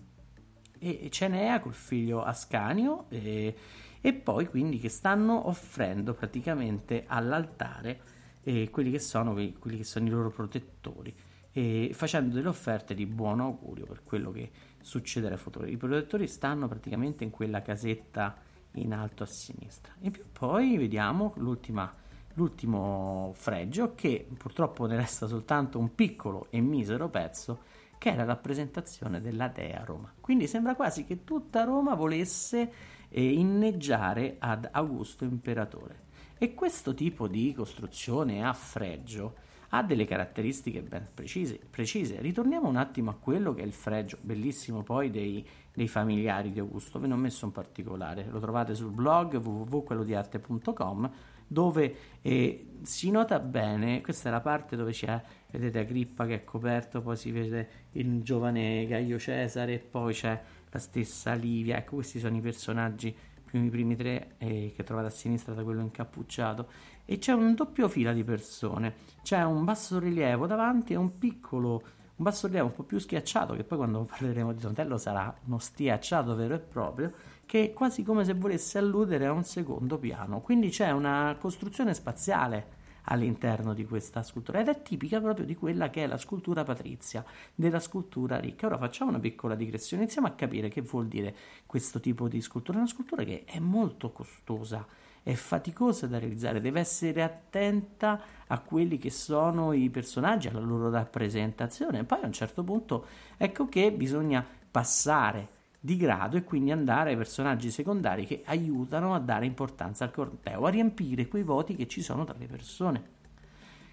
e 0.78 1.08
Cenea 1.10 1.60
col 1.60 1.74
figlio 1.74 2.22
Ascanio 2.22 3.06
e, 3.08 3.54
e 4.00 4.12
poi 4.12 4.46
quindi 4.46 4.78
che 4.78 4.88
stanno 4.88 5.48
offrendo 5.48 6.14
praticamente 6.14 7.04
all'altare 7.06 8.00
eh, 8.42 8.70
quelli, 8.70 8.90
che 8.90 8.98
sono, 8.98 9.32
quelli 9.32 9.76
che 9.76 9.84
sono 9.84 10.06
i 10.06 10.10
loro 10.10 10.30
protettori 10.30 11.14
e 11.52 11.90
facendo 11.92 12.34
delle 12.34 12.48
offerte 12.48 12.94
di 12.94 13.06
buon 13.06 13.40
augurio 13.40 13.84
per 13.84 14.02
quello 14.04 14.30
che 14.30 14.50
succederà 14.80 15.34
in 15.34 15.40
futuro. 15.40 15.66
I 15.66 15.76
protettori 15.76 16.26
stanno 16.26 16.66
praticamente 16.68 17.24
in 17.24 17.30
quella 17.30 17.60
casetta 17.60 18.48
in 18.74 18.92
alto 18.92 19.22
a 19.22 19.26
sinistra. 19.26 19.92
E 20.00 20.10
poi 20.10 20.76
vediamo 20.76 21.34
l'ultimo 21.36 23.32
fregio 23.34 23.94
che 23.94 24.26
purtroppo 24.36 24.86
ne 24.86 24.96
resta 24.96 25.26
soltanto 25.26 25.78
un 25.78 25.94
piccolo 25.94 26.46
e 26.50 26.60
misero 26.60 27.08
pezzo 27.08 27.60
che 27.98 28.12
è 28.12 28.16
la 28.16 28.24
rappresentazione 28.24 29.20
della 29.20 29.48
dea 29.48 29.84
Roma. 29.84 30.10
Quindi 30.18 30.46
sembra 30.46 30.74
quasi 30.74 31.04
che 31.04 31.22
tutta 31.22 31.64
Roma 31.64 31.94
volesse 31.94 32.72
eh, 33.10 33.32
inneggiare 33.32 34.36
ad 34.38 34.66
Augusto 34.72 35.24
imperatore. 35.24 36.08
E 36.38 36.54
questo 36.54 36.94
tipo 36.94 37.28
di 37.28 37.52
costruzione 37.52 38.42
a 38.42 38.54
fregio 38.54 39.34
ha 39.70 39.82
delle 39.82 40.04
caratteristiche 40.04 40.82
ben 40.82 41.08
precise, 41.12 41.58
precise. 41.68 42.20
Ritorniamo 42.20 42.68
un 42.68 42.76
attimo 42.76 43.10
a 43.10 43.14
quello 43.14 43.54
che 43.54 43.62
è 43.62 43.64
il 43.64 43.72
fregio, 43.72 44.18
bellissimo 44.20 44.82
poi 44.82 45.10
dei, 45.10 45.46
dei 45.72 45.88
familiari 45.88 46.50
di 46.50 46.58
Augusto, 46.58 46.98
ve 46.98 47.06
ne 47.06 47.14
ho 47.14 47.16
messo 47.16 47.46
un 47.46 47.52
particolare, 47.52 48.26
lo 48.28 48.40
trovate 48.40 48.74
sul 48.74 48.90
blog 48.90 49.34
www.quellodiarte.com 49.34 51.10
dove 51.46 51.94
eh, 52.22 52.78
si 52.82 53.10
nota 53.10 53.40
bene, 53.40 54.00
questa 54.02 54.28
è 54.28 54.32
la 54.32 54.40
parte 54.40 54.76
dove 54.76 54.92
c'è, 54.92 55.20
vedete 55.50 55.80
Agrippa 55.80 56.24
che 56.24 56.34
è 56.34 56.44
coperto, 56.44 57.02
poi 57.02 57.16
si 57.16 57.32
vede 57.32 57.68
il 57.92 58.22
giovane 58.22 58.86
Gaio 58.86 59.18
Cesare 59.18 59.78
poi 59.78 60.14
c'è 60.14 60.40
la 60.70 60.78
stessa 60.78 61.32
Livia, 61.34 61.76
ecco 61.76 61.96
questi 61.96 62.20
sono 62.20 62.36
i 62.36 62.40
personaggi 62.40 63.14
i 63.56 63.70
primi 63.70 63.96
tre 63.96 64.34
eh, 64.38 64.72
che 64.74 64.84
trovate 64.84 65.08
a 65.08 65.10
sinistra 65.10 65.54
da 65.54 65.62
quello 65.62 65.80
incappucciato 65.80 66.68
e 67.04 67.18
c'è 67.18 67.32
un 67.32 67.54
doppio 67.54 67.88
fila 67.88 68.12
di 68.12 68.24
persone. 68.24 68.94
C'è 69.22 69.42
un 69.42 69.64
basso 69.64 69.98
rilievo 69.98 70.46
davanti 70.46 70.92
e 70.92 70.96
un 70.96 71.18
piccolo 71.18 71.82
un 72.20 72.26
basso 72.26 72.48
rilievo 72.48 72.66
un 72.66 72.74
po' 72.74 72.82
più 72.82 72.98
schiacciato 72.98 73.54
che 73.54 73.64
poi 73.64 73.78
quando 73.78 74.04
parleremo 74.08 74.52
di 74.52 74.60
Donatello 74.60 74.98
sarà 74.98 75.34
uno 75.46 75.58
stiacciato 75.58 76.34
vero 76.34 76.54
e 76.54 76.58
proprio 76.58 77.12
che 77.46 77.64
è 77.64 77.72
quasi 77.72 78.02
come 78.02 78.24
se 78.24 78.34
volesse 78.34 78.78
alludere 78.78 79.26
a 79.26 79.32
un 79.32 79.42
secondo 79.42 79.98
piano. 79.98 80.40
Quindi 80.40 80.68
c'è 80.68 80.90
una 80.90 81.34
costruzione 81.40 81.94
spaziale 81.94 82.78
all'interno 83.04 83.74
di 83.74 83.84
questa 83.86 84.22
scultura 84.22 84.60
ed 84.60 84.68
è 84.68 84.82
tipica 84.82 85.20
proprio 85.20 85.44
di 85.44 85.54
quella 85.54 85.90
che 85.90 86.04
è 86.04 86.06
la 86.06 86.18
scultura 86.18 86.62
patrizia, 86.62 87.24
della 87.54 87.80
scultura 87.80 88.38
ricca. 88.38 88.66
Ora 88.66 88.78
facciamo 88.78 89.10
una 89.10 89.20
piccola 89.20 89.54
digressione, 89.54 90.02
iniziamo 90.02 90.26
a 90.26 90.32
capire 90.32 90.68
che 90.68 90.82
vuol 90.82 91.08
dire 91.08 91.34
questo 91.66 92.00
tipo 92.00 92.28
di 92.28 92.40
scultura. 92.40 92.78
Una 92.78 92.86
scultura 92.86 93.24
che 93.24 93.44
è 93.44 93.58
molto 93.58 94.12
costosa 94.12 94.86
è 95.22 95.34
faticosa 95.34 96.06
da 96.06 96.18
realizzare, 96.18 96.60
deve 96.60 96.80
essere 96.80 97.22
attenta 97.22 98.20
a 98.46 98.58
quelli 98.60 98.98
che 98.98 99.10
sono 99.10 99.72
i 99.72 99.90
personaggi, 99.90 100.48
alla 100.48 100.60
loro 100.60 100.90
rappresentazione. 100.90 102.04
Poi 102.04 102.22
a 102.22 102.26
un 102.26 102.32
certo 102.32 102.62
punto 102.64 103.06
ecco 103.36 103.68
che 103.68 103.92
bisogna 103.92 104.44
passare 104.70 105.58
di 105.80 105.96
grado 105.96 106.36
e 106.36 106.44
quindi 106.44 106.70
andare 106.70 107.10
ai 107.10 107.16
personaggi 107.16 107.70
secondari 107.70 108.26
che 108.26 108.42
aiutano 108.44 109.14
a 109.14 109.18
dare 109.18 109.46
importanza 109.46 110.04
al 110.04 110.10
corteo, 110.10 110.66
a 110.66 110.70
riempire 110.70 111.26
quei 111.26 111.42
voti 111.42 111.74
che 111.74 111.88
ci 111.88 112.02
sono 112.02 112.24
tra 112.24 112.36
le 112.38 112.46
persone. 112.46 113.18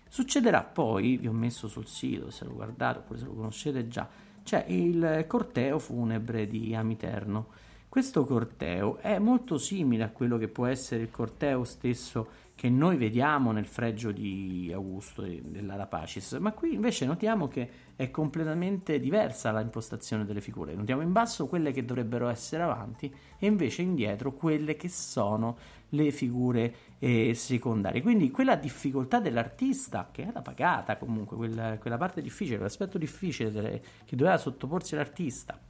Succederà 0.10 0.64
poi, 0.64 1.18
vi 1.18 1.28
ho 1.28 1.34
messo 1.34 1.68
sul 1.68 1.88
sito, 1.88 2.30
se 2.30 2.46
lo 2.46 2.54
guardate 2.54 3.00
oppure 3.00 3.20
se 3.20 3.26
lo 3.26 3.34
conoscete 3.34 3.88
già, 3.88 4.08
c'è 4.44 4.66
il 4.68 5.26
corteo 5.28 5.80
funebre 5.80 6.48
di 6.48 6.76
Amiterno. 6.76 7.48
Questo 7.90 8.26
corteo 8.26 8.98
è 8.98 9.18
molto 9.18 9.58
simile 9.58 10.04
a 10.04 10.10
quello 10.10 10.38
che 10.38 10.50
può 10.50 10.66
essere 10.66 11.04
il 11.04 11.12
corteo 11.12 11.64
stesso 11.64 12.46
che 12.58 12.72
noi 12.72 12.98
vediamo 12.98 13.52
nel 13.52 13.68
fregio 13.68 14.12
di 14.12 14.72
Augusto 14.74 15.22
dell'Ara 15.22 15.86
Pacis, 15.86 16.32
ma 16.40 16.54
qui 16.54 16.74
invece 16.74 17.06
notiamo 17.06 17.48
che 17.48 17.70
è 17.96 18.10
completamente 18.10 19.00
diversa 19.00 19.56
l'impostazione 19.56 20.26
delle 20.26 20.42
figure. 20.42 20.74
Notiamo 20.74 21.04
in 21.04 21.12
basso 21.12 21.46
quelle 21.46 21.72
che 21.72 21.86
dovrebbero 21.86 22.28
essere 22.30 22.64
avanti 22.64 23.14
e 23.38 23.46
invece 23.46 23.84
indietro 23.84 24.34
quelle 24.34 24.76
che 24.76 24.90
sono 24.90 25.56
le 25.90 26.10
figure 26.10 26.74
eh, 26.98 27.36
secondarie. 27.36 28.02
Quindi 28.02 28.32
quella 28.32 28.56
difficoltà 28.56 29.20
dell'artista, 29.20 30.10
che 30.12 30.24
era 30.24 30.42
pagata 30.42 30.98
comunque, 30.98 31.38
quella, 31.38 31.78
quella 31.78 31.98
parte 31.98 32.24
difficile, 32.24 32.58
l'aspetto 32.58 32.98
difficile 32.98 33.52
delle, 33.52 33.82
che 34.04 34.16
doveva 34.16 34.38
sottoporsi 34.38 34.96
l'artista 34.96 35.62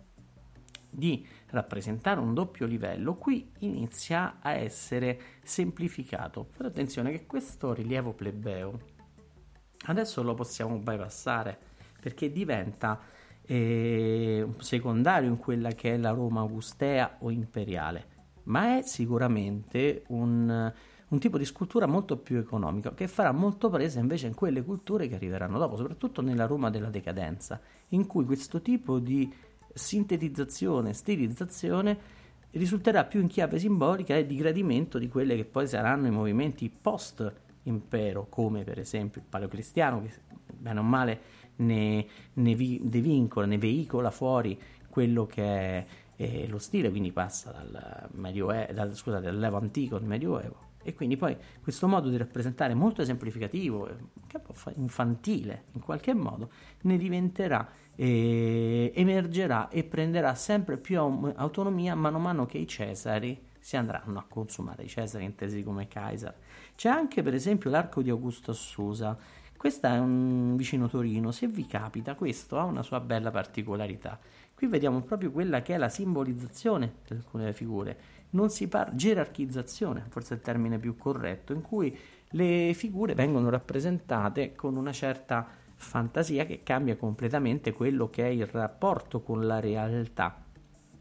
di 0.90 1.26
rappresentare 1.50 2.20
un 2.20 2.34
doppio 2.34 2.66
livello, 2.66 3.16
qui 3.16 3.52
inizia 3.60 4.38
a 4.42 4.54
essere 4.54 5.20
semplificato. 5.44 6.48
Fate 6.52 6.68
attenzione 6.68 7.12
che 7.12 7.26
questo 7.26 7.74
rilievo 7.74 8.14
plebeo 8.14 8.96
adesso 9.86 10.22
lo 10.24 10.34
possiamo 10.34 10.78
bypassare 10.78 11.58
perché 12.00 12.32
diventa 12.32 13.00
eh, 13.44 14.46
secondario 14.58 15.30
in 15.30 15.38
quella 15.38 15.72
che 15.72 15.94
è 15.94 15.98
la 15.98 16.12
Roma 16.12 16.42
augustea 16.42 17.18
o 17.20 17.32
imperiale, 17.32 18.06
ma 18.44 18.78
è 18.78 18.82
sicuramente 18.82 20.04
un, 20.08 20.74
un 21.08 21.20
tipo 21.20 21.38
di 21.38 21.46
scultura 21.46 21.86
molto 21.86 22.18
più 22.18 22.38
economico 22.38 22.94
che 22.94 23.08
farà 23.08 23.32
molto 23.32 23.70
presa 23.70 24.00
invece 24.00 24.28
in 24.28 24.34
quelle 24.34 24.64
culture 24.64 25.08
che 25.08 25.16
arriveranno 25.16 25.58
dopo, 25.58 25.78
soprattutto 25.78 26.22
nella 26.22 26.46
Roma 26.46 26.70
della 26.70 26.90
decadenza, 26.90 27.60
in 27.90 28.06
cui 28.06 28.26
questo 28.26 28.62
tipo 28.62 29.00
di 29.00 29.34
sintetizzazione, 29.78 30.94
stilizzazione 30.94 32.16
risulterà 32.52 33.04
più 33.06 33.22
in 33.22 33.28
chiave 33.28 33.60
simbolica 33.60 34.16
e 34.16 34.26
di 34.26 34.36
gradimento 34.36 34.98
di 34.98 35.08
quelle 35.08 35.36
che 35.36 35.46
poi 35.46 35.68
saranno 35.68 36.08
i 36.08 36.12
movimenti 36.12 36.70
post 36.70 37.34
impero, 37.64 38.28
come 38.30 38.64
per 38.64 38.80
esempio 38.80 39.22
il 39.22 39.28
paleocristiano, 39.30 40.02
che 40.02 40.12
bene 40.58 40.80
o 40.80 40.84
male 40.84 41.22
ne, 41.58 42.06
ne, 42.34 42.56
vi, 42.56 42.82
ne 42.84 43.46
ne 43.46 43.58
veicola 43.58 44.12
fuori 44.12 44.60
quello 44.90 45.26
che 45.26 45.44
è 45.44 45.86
eh, 46.18 46.48
lo 46.48 46.58
stile, 46.58 46.90
quindi 46.90 47.12
passa 47.12 47.52
dal, 47.52 48.10
medioevo, 48.14 48.74
dal, 48.74 48.96
scusate, 48.96 49.26
dal 49.26 49.54
antico 49.54 49.96
al 49.96 50.04
Medioevo. 50.04 50.66
E 50.82 50.94
quindi 50.94 51.18
poi 51.18 51.36
questo 51.62 51.88
modo 51.88 52.10
di 52.10 52.18
rappresentare 52.18 52.74
molto 52.74 53.02
esemplificativo, 53.02 53.90
infantile 54.76 55.66
in 55.74 55.82
qualche 55.82 56.14
modo, 56.14 56.50
ne 56.84 56.98
diventerà 56.98 57.68
e 58.00 58.92
emergerà 58.94 59.70
e 59.70 59.84
prenderà 59.84 60.36
sempre 60.36 60.78
più 60.78 61.00
autonomia 61.00 61.96
mano 61.96 62.18
a 62.18 62.20
mano 62.20 62.46
che 62.46 62.60
i 62.60 62.68
Cesari 62.68 63.46
si 63.60 63.76
andranno 63.76 64.20
a 64.20 64.26
consumare, 64.30 64.84
i 64.84 64.88
Cesari 64.88 65.26
intesi 65.26 65.64
come 65.64 65.88
Kaiser. 65.88 66.36
C'è 66.76 66.90
anche 66.90 67.24
per 67.24 67.34
esempio 67.34 67.72
l'arco 67.72 68.04
di 68.04 68.12
Augusto 68.12 68.54
Susa, 68.54 69.18
questo 69.58 69.88
è 69.88 69.98
un 69.98 70.56
vicino 70.56 70.88
Torino, 70.88 71.32
se 71.32 71.48
vi 71.48 71.66
capita 71.66 72.14
questo 72.14 72.60
ha 72.60 72.64
una 72.66 72.84
sua 72.84 73.00
bella 73.00 73.32
particolarità. 73.32 74.20
Qui 74.54 74.68
vediamo 74.68 75.02
proprio 75.02 75.32
quella 75.32 75.64
che 75.64 75.74
è 75.74 75.78
la 75.78 75.90
simbolizzazione 75.90 76.98
di 77.08 77.16
alcune 77.16 77.52
figure, 77.52 77.98
non 78.30 78.52
si 78.52 78.68
parla 78.68 78.94
gerarchizzazione, 78.94 80.06
forse 80.10 80.36
è 80.36 80.38
il 80.38 80.44
termine 80.44 80.78
più 80.78 80.96
corretto, 80.96 81.52
in 81.52 81.62
cui 81.62 81.98
le 82.30 82.74
figure 82.76 83.16
vengono 83.16 83.50
rappresentate 83.50 84.54
con 84.54 84.76
una 84.76 84.92
certa 84.92 85.66
fantasia 85.78 86.46
che 86.46 86.64
cambia 86.64 86.98
completamente 86.98 87.72
quello 87.72 88.10
che 88.10 88.26
è 88.26 88.30
il 88.30 88.48
rapporto 88.48 89.22
con 89.22 89.46
la 89.46 89.60
realtà. 89.60 90.44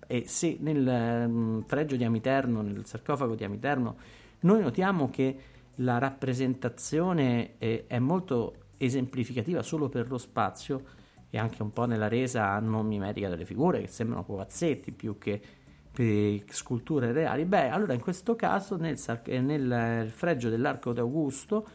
E 0.06 0.24
se 0.26 0.58
nel 0.60 0.86
um, 0.86 1.64
fregio 1.64 1.96
di 1.96 2.04
Amiterno, 2.04 2.62
nel 2.62 2.86
sarcofago 2.86 3.34
di 3.34 3.42
Amiterno, 3.42 3.96
noi 4.40 4.60
notiamo 4.60 5.10
che 5.10 5.36
la 5.76 5.98
rappresentazione 5.98 7.58
è, 7.58 7.84
è 7.86 7.98
molto 7.98 8.54
esemplificativa 8.76 9.62
solo 9.62 9.88
per 9.88 10.08
lo 10.08 10.18
spazio 10.18 10.84
e 11.30 11.38
anche 11.38 11.62
un 11.62 11.72
po' 11.72 11.86
nella 11.86 12.08
resa 12.08 12.58
non 12.60 12.86
mimetica 12.86 13.28
delle 13.28 13.44
figure 13.44 13.80
che 13.80 13.88
sembrano 13.88 14.24
pupazzetti 14.24 14.92
più 14.92 15.18
che 15.18 15.40
sculture 16.50 17.10
reali, 17.12 17.46
beh, 17.46 17.70
allora 17.70 17.94
in 17.94 18.00
questo 18.00 18.36
caso 18.36 18.76
nel, 18.76 19.00
nel 19.24 20.10
fregio 20.10 20.50
dell'Arco 20.50 20.92
d'Augusto 20.92 21.66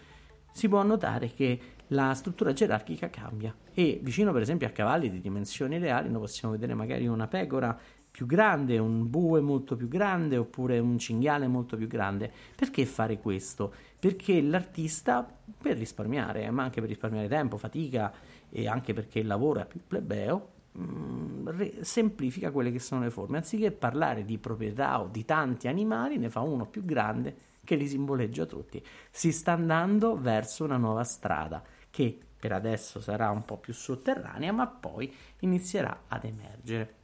si 0.51 0.69
può 0.69 0.83
notare 0.83 1.31
che 1.33 1.59
la 1.91 2.13
struttura 2.13 2.53
gerarchica 2.53 3.09
cambia 3.09 3.53
e 3.73 3.99
vicino 4.01 4.31
per 4.31 4.41
esempio 4.41 4.67
a 4.67 4.71
cavalli 4.71 5.09
di 5.09 5.19
dimensioni 5.19 5.77
reali 5.77 6.09
noi 6.09 6.21
possiamo 6.21 6.53
vedere 6.53 6.73
magari 6.73 7.07
una 7.07 7.27
pecora 7.27 7.77
più 8.11 8.25
grande, 8.25 8.77
un 8.77 9.09
bue 9.09 9.39
molto 9.39 9.77
più 9.77 9.87
grande 9.87 10.35
oppure 10.35 10.79
un 10.79 10.99
cinghiale 10.99 11.47
molto 11.47 11.77
più 11.77 11.87
grande. 11.87 12.29
Perché 12.55 12.85
fare 12.85 13.17
questo? 13.19 13.73
Perché 13.97 14.41
l'artista, 14.41 15.25
per 15.57 15.77
risparmiare, 15.77 16.49
ma 16.51 16.63
anche 16.63 16.81
per 16.81 16.89
risparmiare 16.89 17.29
tempo, 17.29 17.55
fatica 17.55 18.11
e 18.49 18.67
anche 18.67 18.93
perché 18.93 19.19
il 19.19 19.27
lavoro 19.27 19.61
è 19.61 19.65
più 19.65 19.79
plebeo, 19.87 20.49
mm, 20.77 21.47
semplifica 21.79 22.51
quelle 22.51 22.71
che 22.73 22.79
sono 22.79 23.01
le 23.01 23.11
forme. 23.11 23.37
Anziché 23.37 23.71
parlare 23.71 24.25
di 24.25 24.37
proprietà 24.37 24.99
o 24.99 25.07
di 25.07 25.23
tanti 25.23 25.69
animali, 25.69 26.17
ne 26.17 26.29
fa 26.29 26.41
uno 26.41 26.65
più 26.65 26.83
grande 26.83 27.49
che 27.63 27.75
li 27.75 27.87
simboleggia 27.87 28.45
tutti. 28.45 28.83
Si 29.09 29.31
sta 29.31 29.53
andando 29.53 30.19
verso 30.19 30.65
una 30.65 30.77
nuova 30.77 31.05
strada 31.05 31.63
che 31.91 32.17
per 32.39 32.53
adesso 32.53 32.99
sarà 32.99 33.29
un 33.29 33.45
po' 33.45 33.57
più 33.57 33.73
sotterranea, 33.73 34.51
ma 34.51 34.65
poi 34.65 35.13
inizierà 35.41 36.05
ad 36.07 36.23
emergere. 36.23 36.95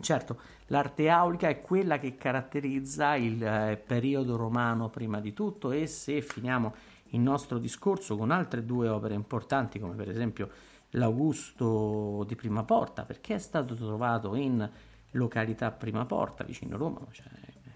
Certo, 0.00 0.40
l'arte 0.66 1.10
aulica 1.10 1.48
è 1.48 1.60
quella 1.60 1.98
che 1.98 2.16
caratterizza 2.16 3.16
il 3.16 3.44
eh, 3.44 3.76
periodo 3.76 4.36
romano 4.36 4.88
prima 4.88 5.20
di 5.20 5.34
tutto 5.34 5.72
e 5.72 5.86
se 5.86 6.22
finiamo 6.22 6.74
il 7.08 7.20
nostro 7.20 7.58
discorso 7.58 8.16
con 8.16 8.30
altre 8.30 8.64
due 8.64 8.88
opere 8.88 9.14
importanti 9.14 9.78
come 9.78 9.94
per 9.94 10.08
esempio 10.08 10.50
l'Augusto 10.90 12.24
di 12.26 12.34
Prima 12.36 12.62
Porta, 12.62 13.04
perché 13.04 13.34
è 13.34 13.38
stato 13.38 13.74
trovato 13.74 14.34
in 14.36 14.68
località 15.12 15.70
Prima 15.70 16.06
Porta, 16.06 16.44
vicino 16.44 16.76
Roma, 16.76 17.00
cioè 17.10 17.26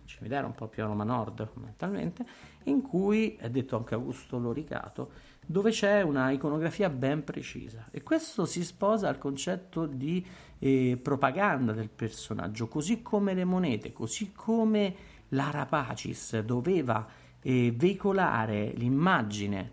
cimitero 0.04 0.46
un 0.46 0.54
po' 0.54 0.68
più 0.68 0.82
a 0.82 0.86
Roma 0.86 1.04
Nord 1.04 1.46
fondamentalmente, 1.46 2.24
in 2.64 2.82
cui 2.82 3.36
è 3.36 3.50
detto 3.50 3.76
anche 3.76 3.94
Augusto 3.94 4.38
Loricato, 4.38 5.10
dove 5.46 5.70
c'è 5.70 6.02
una 6.02 6.30
iconografia 6.30 6.88
ben 6.88 7.24
precisa 7.24 7.88
e 7.90 8.02
questo 8.02 8.46
si 8.46 8.64
sposa 8.64 9.08
al 9.08 9.18
concetto 9.18 9.86
di 9.86 10.24
eh, 10.58 10.98
propaganda 11.00 11.72
del 11.72 11.90
personaggio, 11.90 12.68
così 12.68 13.02
come 13.02 13.34
le 13.34 13.44
monete, 13.44 13.92
così 13.92 14.32
come 14.32 14.94
l'Arapacis 15.28 16.40
doveva 16.40 17.06
eh, 17.40 17.72
veicolare 17.76 18.72
l'immagine, 18.76 19.72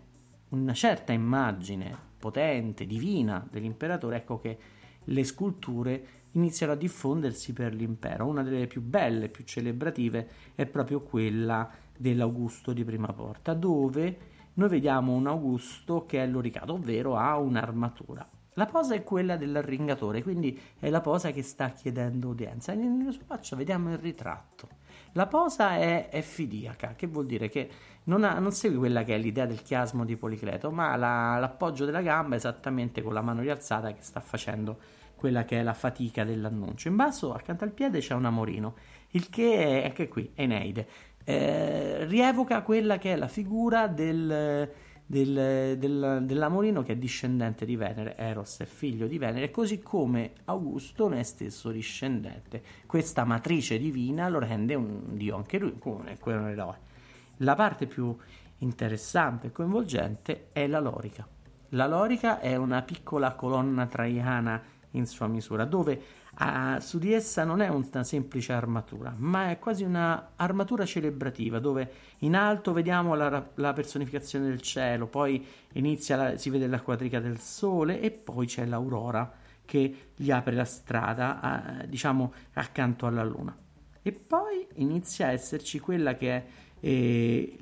una 0.50 0.74
certa 0.74 1.12
immagine 1.12 1.96
potente, 2.18 2.86
divina 2.86 3.46
dell'imperatore, 3.50 4.16
ecco 4.16 4.38
che 4.38 4.58
le 5.04 5.24
sculture 5.24 6.06
iniziano 6.32 6.72
a 6.72 6.76
diffondersi 6.76 7.52
per 7.52 7.74
l'impero. 7.74 8.26
Una 8.26 8.42
delle 8.42 8.66
più 8.66 8.82
belle, 8.82 9.28
più 9.28 9.44
celebrative 9.44 10.28
è 10.54 10.66
proprio 10.66 11.00
quella 11.00 11.68
dell'Augusto 11.96 12.72
di 12.72 12.84
Prima 12.84 13.12
Porta, 13.12 13.54
dove 13.54 14.30
noi 14.54 14.68
vediamo 14.68 15.12
un 15.12 15.26
Augusto 15.26 16.04
che 16.04 16.22
è 16.22 16.26
loricato, 16.26 16.74
ovvero 16.74 17.16
ha 17.16 17.36
un'armatura. 17.36 18.28
La 18.54 18.66
posa 18.66 18.94
è 18.94 19.02
quella 19.02 19.36
dell'arringatore, 19.36 20.22
quindi 20.22 20.58
è 20.78 20.90
la 20.90 21.00
posa 21.00 21.30
che 21.30 21.42
sta 21.42 21.70
chiedendo 21.70 22.28
udienza. 22.28 22.74
Nella 22.74 23.10
sua 23.10 23.24
faccia 23.24 23.56
vediamo 23.56 23.90
il 23.90 23.98
ritratto. 23.98 24.68
La 25.12 25.26
posa 25.26 25.76
è, 25.76 26.10
è 26.10 26.20
fidiaca, 26.20 26.94
che 26.94 27.06
vuol 27.06 27.24
dire 27.24 27.48
che 27.48 27.70
non, 28.04 28.24
ha, 28.24 28.38
non, 28.38 28.52
segue 28.52 28.76
quella 28.78 29.04
che 29.04 29.14
è 29.14 29.18
l'idea 29.18 29.46
del 29.46 29.62
chiasmo 29.62 30.04
di 30.04 30.16
Policleto, 30.16 30.70
ma 30.70 30.94
la, 30.96 31.38
l'appoggio 31.38 31.86
della 31.86 32.02
gamba 32.02 32.36
esattamente 32.36 33.00
con 33.00 33.14
la 33.14 33.22
mano 33.22 33.40
rialzata 33.40 33.92
che 33.92 34.02
sta 34.02 34.20
facendo 34.20 34.78
quella 35.14 35.44
che 35.44 35.60
è 35.60 35.62
la 35.62 35.74
fatica 35.74 36.24
dell'annuncio. 36.24 36.88
In 36.88 36.96
basso, 36.96 37.32
accanto 37.32 37.64
al 37.64 37.70
piede, 37.70 38.00
c'è 38.00 38.14
un 38.14 38.24
amorino, 38.26 38.74
il 39.10 39.30
che 39.30 39.82
è 39.82 39.84
anche 39.84 40.08
qui, 40.08 40.30
Eneide 40.34 40.88
eh, 41.24 42.04
rievoca 42.04 42.62
quella 42.62 42.98
che 42.98 43.12
è 43.12 43.16
la 43.16 43.28
figura 43.28 43.86
del, 43.86 44.70
del, 45.04 45.76
del, 45.78 46.22
dell'Amorino 46.24 46.82
che 46.82 46.92
è 46.92 46.96
discendente 46.96 47.64
di 47.64 47.76
Venere, 47.76 48.16
Eros 48.16 48.58
è 48.58 48.64
figlio 48.64 49.06
di 49.06 49.18
Venere, 49.18 49.50
così 49.50 49.80
come 49.80 50.32
Augusto 50.46 51.08
ne 51.08 51.20
è 51.20 51.22
stesso 51.22 51.70
discendente. 51.70 52.62
Questa 52.86 53.24
matrice 53.24 53.78
divina 53.78 54.28
lo 54.28 54.38
rende 54.38 54.74
un 54.74 55.16
dio 55.16 55.36
anche 55.36 55.58
lui, 55.58 55.78
come 55.78 56.18
quello 56.18 56.46
eroe. 56.46 56.90
la 57.38 57.54
parte 57.54 57.86
più 57.86 58.16
interessante 58.58 59.48
e 59.48 59.52
coinvolgente 59.52 60.48
è 60.52 60.66
la 60.66 60.80
lorica. 60.80 61.26
La 61.70 61.86
lorica 61.86 62.38
è 62.40 62.54
una 62.56 62.82
piccola 62.82 63.34
colonna 63.34 63.86
traiana 63.86 64.62
in 64.92 65.06
sua 65.06 65.26
misura, 65.26 65.64
dove 65.64 66.00
uh, 66.38 66.78
su 66.80 66.98
di 66.98 67.12
essa 67.12 67.44
non 67.44 67.60
è 67.60 67.68
una 67.68 68.04
semplice 68.04 68.52
armatura, 68.52 69.14
ma 69.16 69.50
è 69.50 69.58
quasi 69.58 69.84
una 69.84 70.32
armatura 70.36 70.84
celebrativa, 70.84 71.58
dove 71.58 71.90
in 72.18 72.34
alto 72.34 72.72
vediamo 72.72 73.14
la, 73.14 73.50
la 73.54 73.72
personificazione 73.72 74.46
del 74.48 74.60
cielo, 74.60 75.06
poi 75.06 75.46
la, 75.72 76.36
si 76.36 76.50
vede 76.50 76.66
la 76.66 76.80
quadriga 76.80 77.20
del 77.20 77.38
sole 77.38 78.00
e 78.00 78.10
poi 78.10 78.46
c'è 78.46 78.64
l'aurora 78.64 79.32
che 79.64 80.10
gli 80.14 80.30
apre 80.30 80.54
la 80.54 80.64
strada, 80.64 81.82
uh, 81.82 81.86
diciamo, 81.86 82.32
accanto 82.54 83.06
alla 83.06 83.24
luna. 83.24 83.56
E 84.02 84.12
poi 84.12 84.66
inizia 84.74 85.28
a 85.28 85.32
esserci 85.32 85.78
quella 85.78 86.16
che 86.16 86.34
è 86.34 86.44
eh, 86.80 87.56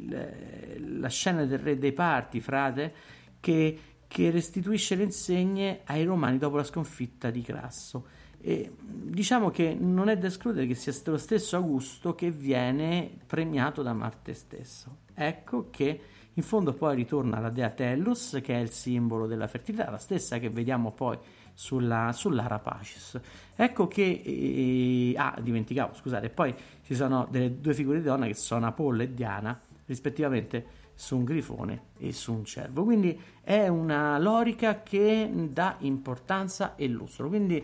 la 0.79 1.09
scena 1.09 1.45
del 1.45 1.59
re 1.59 1.79
dei 1.79 1.93
parti, 1.93 2.41
frate, 2.41 2.95
che 3.41 3.79
che 4.11 4.33
restituisce 4.33 4.97
le 4.97 5.05
insegne 5.05 5.83
ai 5.85 6.03
romani 6.03 6.37
dopo 6.37 6.57
la 6.57 6.65
sconfitta 6.65 7.31
di 7.31 7.43
Crasso. 7.43 8.07
E 8.43 8.73
diciamo 8.79 9.51
che 9.51 9.77
non 9.79 10.09
è 10.09 10.17
da 10.17 10.29
escludere 10.29 10.67
che 10.67 10.75
sia 10.75 10.93
lo 11.05 11.19
stesso 11.19 11.57
Augusto 11.57 12.15
che 12.15 12.31
viene 12.31 13.19
premiato 13.27 13.83
da 13.83 13.93
Marte 13.93 14.35
stesso. 14.35 14.99
Ecco 15.15 15.69
che 15.71 16.01
in 16.33 16.43
fondo 16.43 16.73
poi 16.73 16.95
ritorna 16.95 17.41
la 17.41 17.51
dea 17.51 17.71
Tellus, 17.71 18.39
che 18.43 18.55
è 18.55 18.59
il 18.59 18.71
simbolo 18.71 19.27
della 19.27 19.47
fertilità, 19.47 19.91
la 19.91 19.99
stessa 19.99 20.39
che 20.39 20.49
vediamo 20.49 20.93
poi 20.93 21.19
sulla, 21.53 22.13
sull'Ara 22.13 22.59
Pacis. 22.59 23.21
Ecco 23.55 23.89
che... 23.89 24.23
Eh, 24.25 25.15
ah, 25.17 25.37
dimenticavo, 25.41 25.93
scusate, 25.95 26.31
poi 26.31 26.55
ci 26.83 26.95
sono 26.95 27.27
delle 27.31 27.61
due 27.61 27.75
figure 27.75 27.99
di 27.99 28.05
donna 28.05 28.27
che 28.27 28.35
sono 28.35 28.67
Apollo 28.67 29.03
e 29.03 29.13
Diana, 29.13 29.61
rispettivamente 29.87 30.79
su 30.95 31.17
un 31.17 31.25
grifone 31.25 31.83
e 31.99 32.13
su 32.13 32.33
un 32.33 32.45
cervo. 32.45 32.85
Quindi 32.85 33.19
è 33.43 33.69
una 33.69 34.19
lorica 34.19 34.83
che 34.83 35.31
dà 35.51 35.77
importanza 35.81 36.77
e 36.77 36.87
lustro. 36.89 37.29
Quindi 37.29 37.63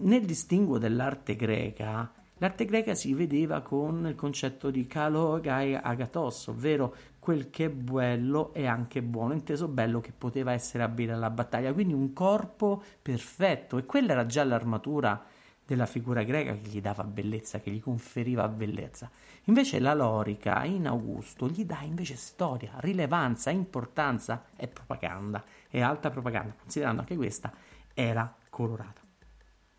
nel 0.00 0.24
distinguo 0.24 0.78
dell'arte 0.78 1.36
greca, 1.36 2.12
l'arte 2.38 2.64
greca 2.64 2.94
si 2.94 3.14
vedeva 3.14 3.60
con 3.60 4.06
il 4.06 4.14
concetto 4.14 4.70
di 4.70 4.86
kalogai 4.86 5.74
agatos, 5.74 6.48
ovvero 6.48 6.94
quel 7.18 7.50
che 7.50 7.66
è 7.66 7.70
bello 7.70 8.52
è 8.52 8.66
anche 8.66 9.02
buono, 9.02 9.32
inteso 9.32 9.68
bello 9.68 10.00
che 10.00 10.12
poteva 10.16 10.52
essere 10.52 10.82
abile 10.82 11.12
alla 11.12 11.30
battaglia, 11.30 11.72
quindi 11.72 11.92
un 11.94 12.12
corpo 12.12 12.82
perfetto 13.00 13.78
e 13.78 13.86
quella 13.86 14.12
era 14.12 14.26
già 14.26 14.42
l'armatura 14.44 15.24
della 15.64 15.86
figura 15.86 16.22
greca 16.22 16.54
che 16.54 16.68
gli 16.68 16.80
dava 16.80 17.04
bellezza, 17.04 17.60
che 17.60 17.70
gli 17.70 17.80
conferiva 17.80 18.48
bellezza. 18.48 19.10
Invece 19.44 19.78
la 19.78 19.94
lorica 19.94 20.64
in 20.64 20.86
Augusto 20.86 21.48
gli 21.48 21.64
dà 21.64 21.80
invece 21.82 22.16
storia, 22.16 22.72
rilevanza, 22.76 23.50
importanza 23.50 24.46
e 24.56 24.66
propaganda, 24.68 25.44
e 25.70 25.80
alta 25.80 26.10
propaganda, 26.10 26.54
considerando 26.60 27.00
anche 27.00 27.16
questa 27.16 27.52
era 27.94 28.34
colorata. 28.50 29.01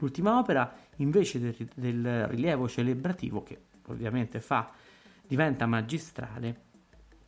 L'ultima 0.04 0.38
opera, 0.38 0.70
invece 0.98 1.40
del, 1.40 1.56
del 1.74 2.28
rilievo 2.28 2.68
celebrativo, 2.68 3.42
che 3.42 3.58
ovviamente 3.88 4.42
fa, 4.42 4.70
diventa 5.26 5.66
magistrale, 5.66 6.62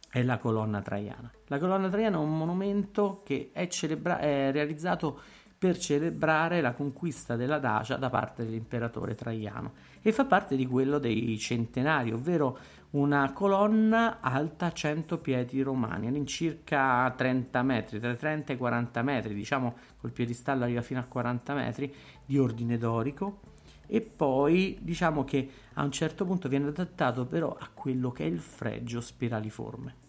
è 0.10 0.22
la 0.22 0.38
colonna 0.38 0.82
traiana. 0.82 1.32
La 1.46 1.58
colonna 1.58 1.88
traiana 1.88 2.18
è 2.18 2.20
un 2.20 2.38
monumento 2.38 3.22
che 3.24 3.52
è, 3.54 3.68
celebra- 3.68 4.20
è 4.20 4.52
realizzato 4.52 5.22
per 5.66 5.80
celebrare 5.80 6.62
la 6.62 6.74
conquista 6.74 7.36
della 7.36 7.58
Dacia 7.58 7.96
da 7.96 8.12
parte 8.12 8.46
dell'imperatore 8.46 9.16
Traiano 9.16 9.74
e 10.04 10.12
fa 10.12 10.26
parte 10.26 10.56
di 10.56 10.68
quello 10.68 11.00
dei 11.00 11.40
centenari, 11.40 12.12
ovvero 12.12 12.60
una 12.92 13.34
colonna 13.34 14.20
alta 14.22 14.72
100 14.72 15.18
piedi 15.18 15.64
romani, 15.64 16.06
all'incirca 16.06 17.12
30 17.18 17.64
metri, 17.64 18.00
tra 18.00 18.14
30 18.14 18.54
e 18.54 18.58
40 18.58 19.02
metri, 19.02 19.34
diciamo 19.34 19.76
col 19.98 20.12
piedistallo 20.12 20.66
arriva 20.66 20.84
fino 20.84 21.00
a 21.00 21.06
40 21.06 21.54
metri, 21.56 21.92
di 22.24 22.38
ordine 22.38 22.78
dorico 22.78 23.40
e 23.88 24.02
poi 24.02 24.78
diciamo 24.80 25.24
che 25.24 25.50
a 25.74 25.84
un 25.84 25.92
certo 25.92 26.26
punto 26.26 26.48
viene 26.48 26.68
adattato 26.68 27.26
però 27.26 27.58
a 27.60 27.72
quello 27.74 28.12
che 28.12 28.24
è 28.24 28.28
il 28.28 28.40
fregio 28.40 29.02
spiraliforme. 29.02 30.05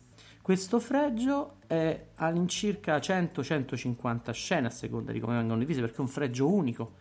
Questo 0.47 0.79
fregio 0.79 1.57
è 1.67 2.11
all'incirca 2.15 2.99
100-150 2.99 4.31
scene 4.31 4.69
a 4.69 4.71
seconda 4.71 5.11
di 5.11 5.19
come 5.19 5.35
vengono 5.35 5.59
divise 5.59 5.81
perché 5.81 5.97
è 5.97 6.01
un 6.03 6.07
fregio 6.07 6.49
unico. 6.49 6.93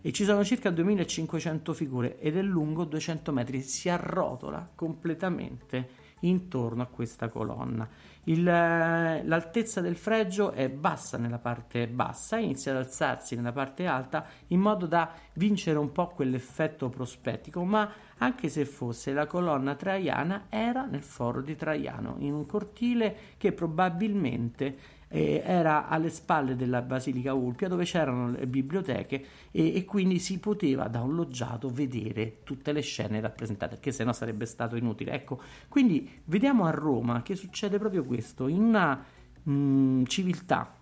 E 0.00 0.12
ci 0.12 0.24
sono 0.24 0.42
circa 0.42 0.68
2500 0.68 1.74
figure 1.74 2.18
ed 2.18 2.36
è 2.36 2.42
lungo 2.42 2.82
200 2.82 3.30
metri 3.30 3.62
si 3.62 3.88
arrotola 3.88 4.68
completamente 4.74 5.88
intorno 6.22 6.82
a 6.82 6.86
questa 6.86 7.28
colonna. 7.28 7.88
Il, 8.24 8.42
l'altezza 8.44 9.80
del 9.80 9.96
fregio 9.96 10.52
è 10.52 10.68
bassa 10.68 11.18
nella 11.18 11.38
parte 11.38 11.88
bassa 11.88 12.38
inizia 12.38 12.70
ad 12.70 12.78
alzarsi 12.78 13.34
nella 13.34 13.50
parte 13.50 13.86
alta 13.86 14.24
in 14.48 14.60
modo 14.60 14.86
da 14.86 15.10
vincere 15.34 15.78
un 15.78 15.90
po' 15.90 16.08
quell'effetto 16.08 16.88
prospettico, 16.88 17.64
ma 17.64 17.90
anche 18.18 18.48
se 18.48 18.64
fosse 18.64 19.12
la 19.12 19.26
colonna 19.26 19.74
traiana 19.74 20.46
era 20.48 20.84
nel 20.84 21.02
foro 21.02 21.40
di 21.40 21.56
Traiano, 21.56 22.14
in 22.18 22.32
un 22.32 22.46
cortile 22.46 23.16
che 23.36 23.52
probabilmente 23.52 25.00
eh, 25.12 25.42
era 25.44 25.88
alle 25.88 26.08
spalle 26.08 26.56
della 26.56 26.80
Basilica 26.80 27.34
Ulpia 27.34 27.68
dove 27.68 27.84
c'erano 27.84 28.30
le 28.30 28.46
biblioteche 28.46 29.24
e, 29.50 29.76
e, 29.76 29.84
quindi 29.84 30.18
si 30.18 30.38
poteva 30.38 30.88
da 30.88 31.02
un 31.02 31.14
loggiato 31.14 31.68
vedere 31.68 32.38
tutte 32.44 32.72
le 32.72 32.80
scene 32.80 33.20
rappresentate, 33.20 33.74
perché 33.74 33.92
sennò 33.92 34.12
sarebbe 34.12 34.46
stato 34.46 34.74
inutile. 34.74 35.12
Ecco, 35.12 35.38
quindi 35.68 36.22
vediamo 36.24 36.64
a 36.64 36.70
Roma 36.70 37.20
che 37.20 37.36
succede 37.36 37.78
proprio 37.78 38.04
questo, 38.04 38.48
in 38.48 38.62
una 38.62 39.04
mh, 39.42 39.52
mm, 39.52 40.04
civiltà 40.04 40.76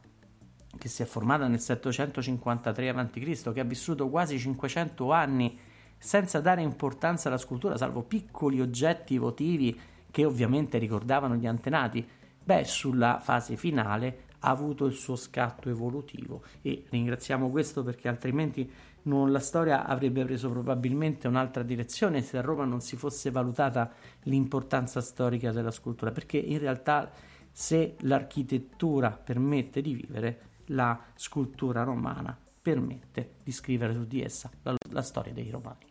che 0.78 0.88
si 0.88 1.02
è 1.02 1.04
formata 1.04 1.48
nel 1.48 1.58
753 1.58 2.88
a.C., 2.88 3.52
che 3.52 3.60
ha 3.60 3.64
vissuto 3.64 4.08
quasi 4.08 4.38
500 4.38 5.10
anni 5.12 5.58
senza 5.98 6.40
dare 6.40 6.62
importanza 6.62 7.28
alla 7.28 7.36
scultura, 7.36 7.76
salvo 7.76 8.02
piccoli 8.02 8.60
oggetti 8.60 9.18
votivi 9.18 9.78
che 10.10 10.24
ovviamente 10.24 10.78
ricordavano 10.78 11.34
gli 11.34 11.46
antenati, 11.46 12.06
beh, 12.50 12.64
sulla 12.64 13.20
fase 13.20 13.56
finale 13.56 14.24
ha 14.40 14.50
avuto 14.50 14.86
il 14.86 14.94
suo 14.94 15.14
scatto 15.14 15.68
evolutivo 15.68 16.42
e 16.62 16.84
ringraziamo 16.88 17.48
questo 17.48 17.84
perché 17.84 18.08
altrimenti 18.08 18.68
non, 19.02 19.30
la 19.30 19.38
storia 19.38 19.86
avrebbe 19.86 20.24
preso 20.24 20.50
probabilmente 20.50 21.28
un'altra 21.28 21.62
direzione 21.62 22.22
se 22.22 22.38
a 22.38 22.40
Roma 22.40 22.64
non 22.64 22.80
si 22.80 22.96
fosse 22.96 23.30
valutata 23.30 23.92
l'importanza 24.22 25.00
storica 25.00 25.52
della 25.52 25.70
scultura, 25.70 26.10
perché 26.10 26.38
in 26.38 26.58
realtà 26.58 27.08
se 27.52 27.94
l'architettura 28.00 29.12
permette 29.12 29.80
di 29.80 29.94
vivere, 29.94 30.40
la 30.66 30.98
scultura 31.14 31.84
romana 31.84 32.36
permette 32.60 33.34
di 33.44 33.52
scrivere 33.52 33.94
su 33.94 34.06
di 34.06 34.22
essa 34.22 34.50
la, 34.62 34.74
la 34.90 35.02
storia 35.02 35.32
dei 35.32 35.50
romani. 35.50 35.89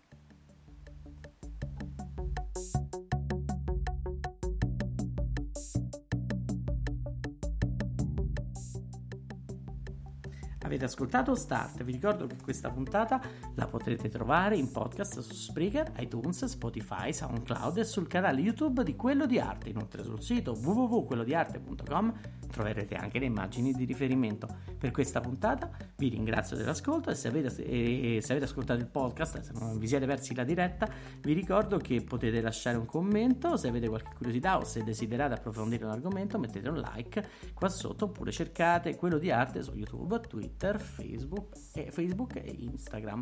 Avete 10.62 10.86
ascoltato 10.86 11.36
Start? 11.36 11.84
Vi 11.84 11.92
ricordo 11.92 12.28
che 12.28 12.36
questa 12.42 12.70
puntata 12.70 13.22
la 13.56 13.66
potrete 13.66 14.10
trovare 14.10 14.58
in 14.58 14.72
podcast 14.72 15.20
su 15.20 15.34
Spreaker, 15.34 15.94
iTunes, 16.00 16.46
Spotify, 16.46 17.14
SoundCloud 17.14 17.78
e 17.78 17.84
sul 17.86 18.08
canale 18.08 18.42
YouTube 18.42 18.84
di 18.84 18.96
Quello 18.96 19.26
di 19.26 19.40
Arte. 19.40 19.70
Inoltre 19.70 20.04
sul 20.04 20.22
sito 20.22 20.52
www.quellodiarte.com 20.52 22.14
troverete 22.52 22.96
anche 22.96 23.20
le 23.20 23.26
immagini 23.26 23.72
di 23.72 23.86
riferimento. 23.86 24.48
Per 24.80 24.92
questa 24.92 25.20
puntata 25.20 25.70
vi 25.98 26.08
ringrazio 26.08 26.56
dell'ascolto 26.56 27.10
e 27.10 27.16
se 27.16 27.28
avete, 27.28 27.64
e 27.66 28.22
se 28.22 28.32
avete 28.32 28.46
ascoltato 28.46 28.80
il 28.80 28.88
podcast, 28.88 29.42
se 29.42 29.52
non 29.60 29.78
vi 29.78 29.88
siete 29.88 30.06
persi 30.06 30.34
la 30.34 30.46
diretta, 30.46 30.88
vi 31.20 31.34
ricordo 31.34 31.78
che 31.78 32.02
potete 32.02 32.40
lasciare 32.40 32.78
un 32.78 32.86
commento 32.86 33.58
se 33.58 33.68
avete 33.68 33.90
qualche 33.90 34.14
curiosità 34.16 34.58
o 34.58 34.64
se 34.64 34.82
desiderate 34.84 35.34
approfondire 35.34 35.84
un 35.84 35.92
argomento, 35.92 36.40
mettete 36.40 36.70
un 36.70 36.78
like 36.78 37.30
qua 37.54 37.68
sotto 37.68 38.06
oppure 38.06 38.32
cercate 38.32 38.96
Quello 38.96 39.18
di 39.18 39.32
Arte 39.32 39.62
su 39.64 39.74
YouTube, 39.74 40.22
Twitter 40.22 40.80
Facebook 40.80 41.58
e, 41.74 41.92
Facebook 41.92 42.38
e 42.38 42.56
Instagram. 42.58 43.22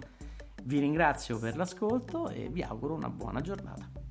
Vi 0.63 0.80
ringrazio 0.80 1.39
per 1.39 1.58
l'ascolto 1.58 2.30
e 2.30 2.50
vi 2.50 2.62
auguro 2.62 2.93
una 2.93 3.10
buona 3.10 3.41
giornata. 3.41 4.07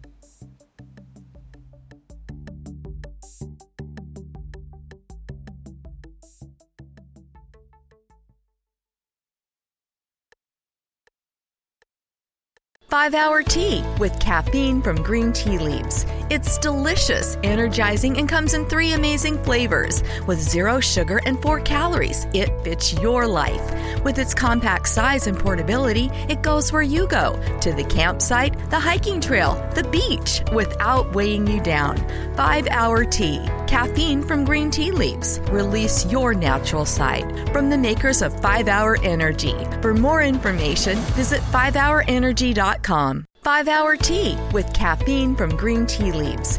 5 12.88 13.14
Hour 13.14 13.42
Tea 13.42 13.83
with 13.99 14.16
caffeine 14.20 14.81
from 14.81 15.03
green 15.03 15.33
tea 15.33 15.59
leaves. 15.59 16.07
It's 16.31 16.57
delicious, 16.59 17.37
energizing, 17.42 18.16
and 18.18 18.29
comes 18.29 18.55
in 18.55 18.64
three 18.66 18.92
amazing 18.92 19.42
flavors 19.42 20.05
with 20.29 20.40
zero 20.40 20.79
sugar 20.79 21.20
and 21.27 21.42
four 21.42 21.59
calories. 21.61 22.29
It 22.33 22.49
fits 22.62 22.92
your 22.94 23.27
life. 23.27 24.05
With 24.05 24.20
its 24.20 24.35
compact 24.35 24.87
size 24.87 25.27
and 25.27 25.37
portability, 25.37 26.11
it 26.29 26.42
goes 26.42 26.72
where 26.72 26.83
you 26.83 27.09
go 27.09 27.40
to 27.61 27.72
the 27.72 27.83
campsite, 27.83 28.55
the 28.70 28.79
hiking 28.79 29.20
trail, 29.20 29.55
the 29.75 29.83
beach 29.83 30.42
without 30.53 31.12
weighing 31.12 31.49
you 31.49 31.61
down. 31.61 31.96
5 32.37 32.68
Hour 32.68 33.05
Tea. 33.05 33.40
Caffeine 33.66 34.22
from 34.22 34.44
green 34.44 34.70
tea 34.70 34.90
leaves. 34.90 35.40
Release 35.50 36.07
your 36.07 36.35
natural 36.35 36.85
side. 36.85 37.50
From 37.50 37.68
the 37.68 37.79
makers 37.79 38.22
of 38.22 38.40
5 38.40 38.68
Hour 38.68 38.96
Energy. 39.02 39.55
For 39.83 39.92
more 39.92 40.22
information, 40.22 40.96
visit 41.14 41.40
5hourenergy.com. 41.52 43.24
5 43.42 43.68
Hour 43.68 43.96
Tea 43.96 44.37
with 44.52 44.72
caffeine 44.72 45.37
from 45.37 45.57
green 45.57 45.87
tea 45.87 46.11
leaves. 46.11 46.59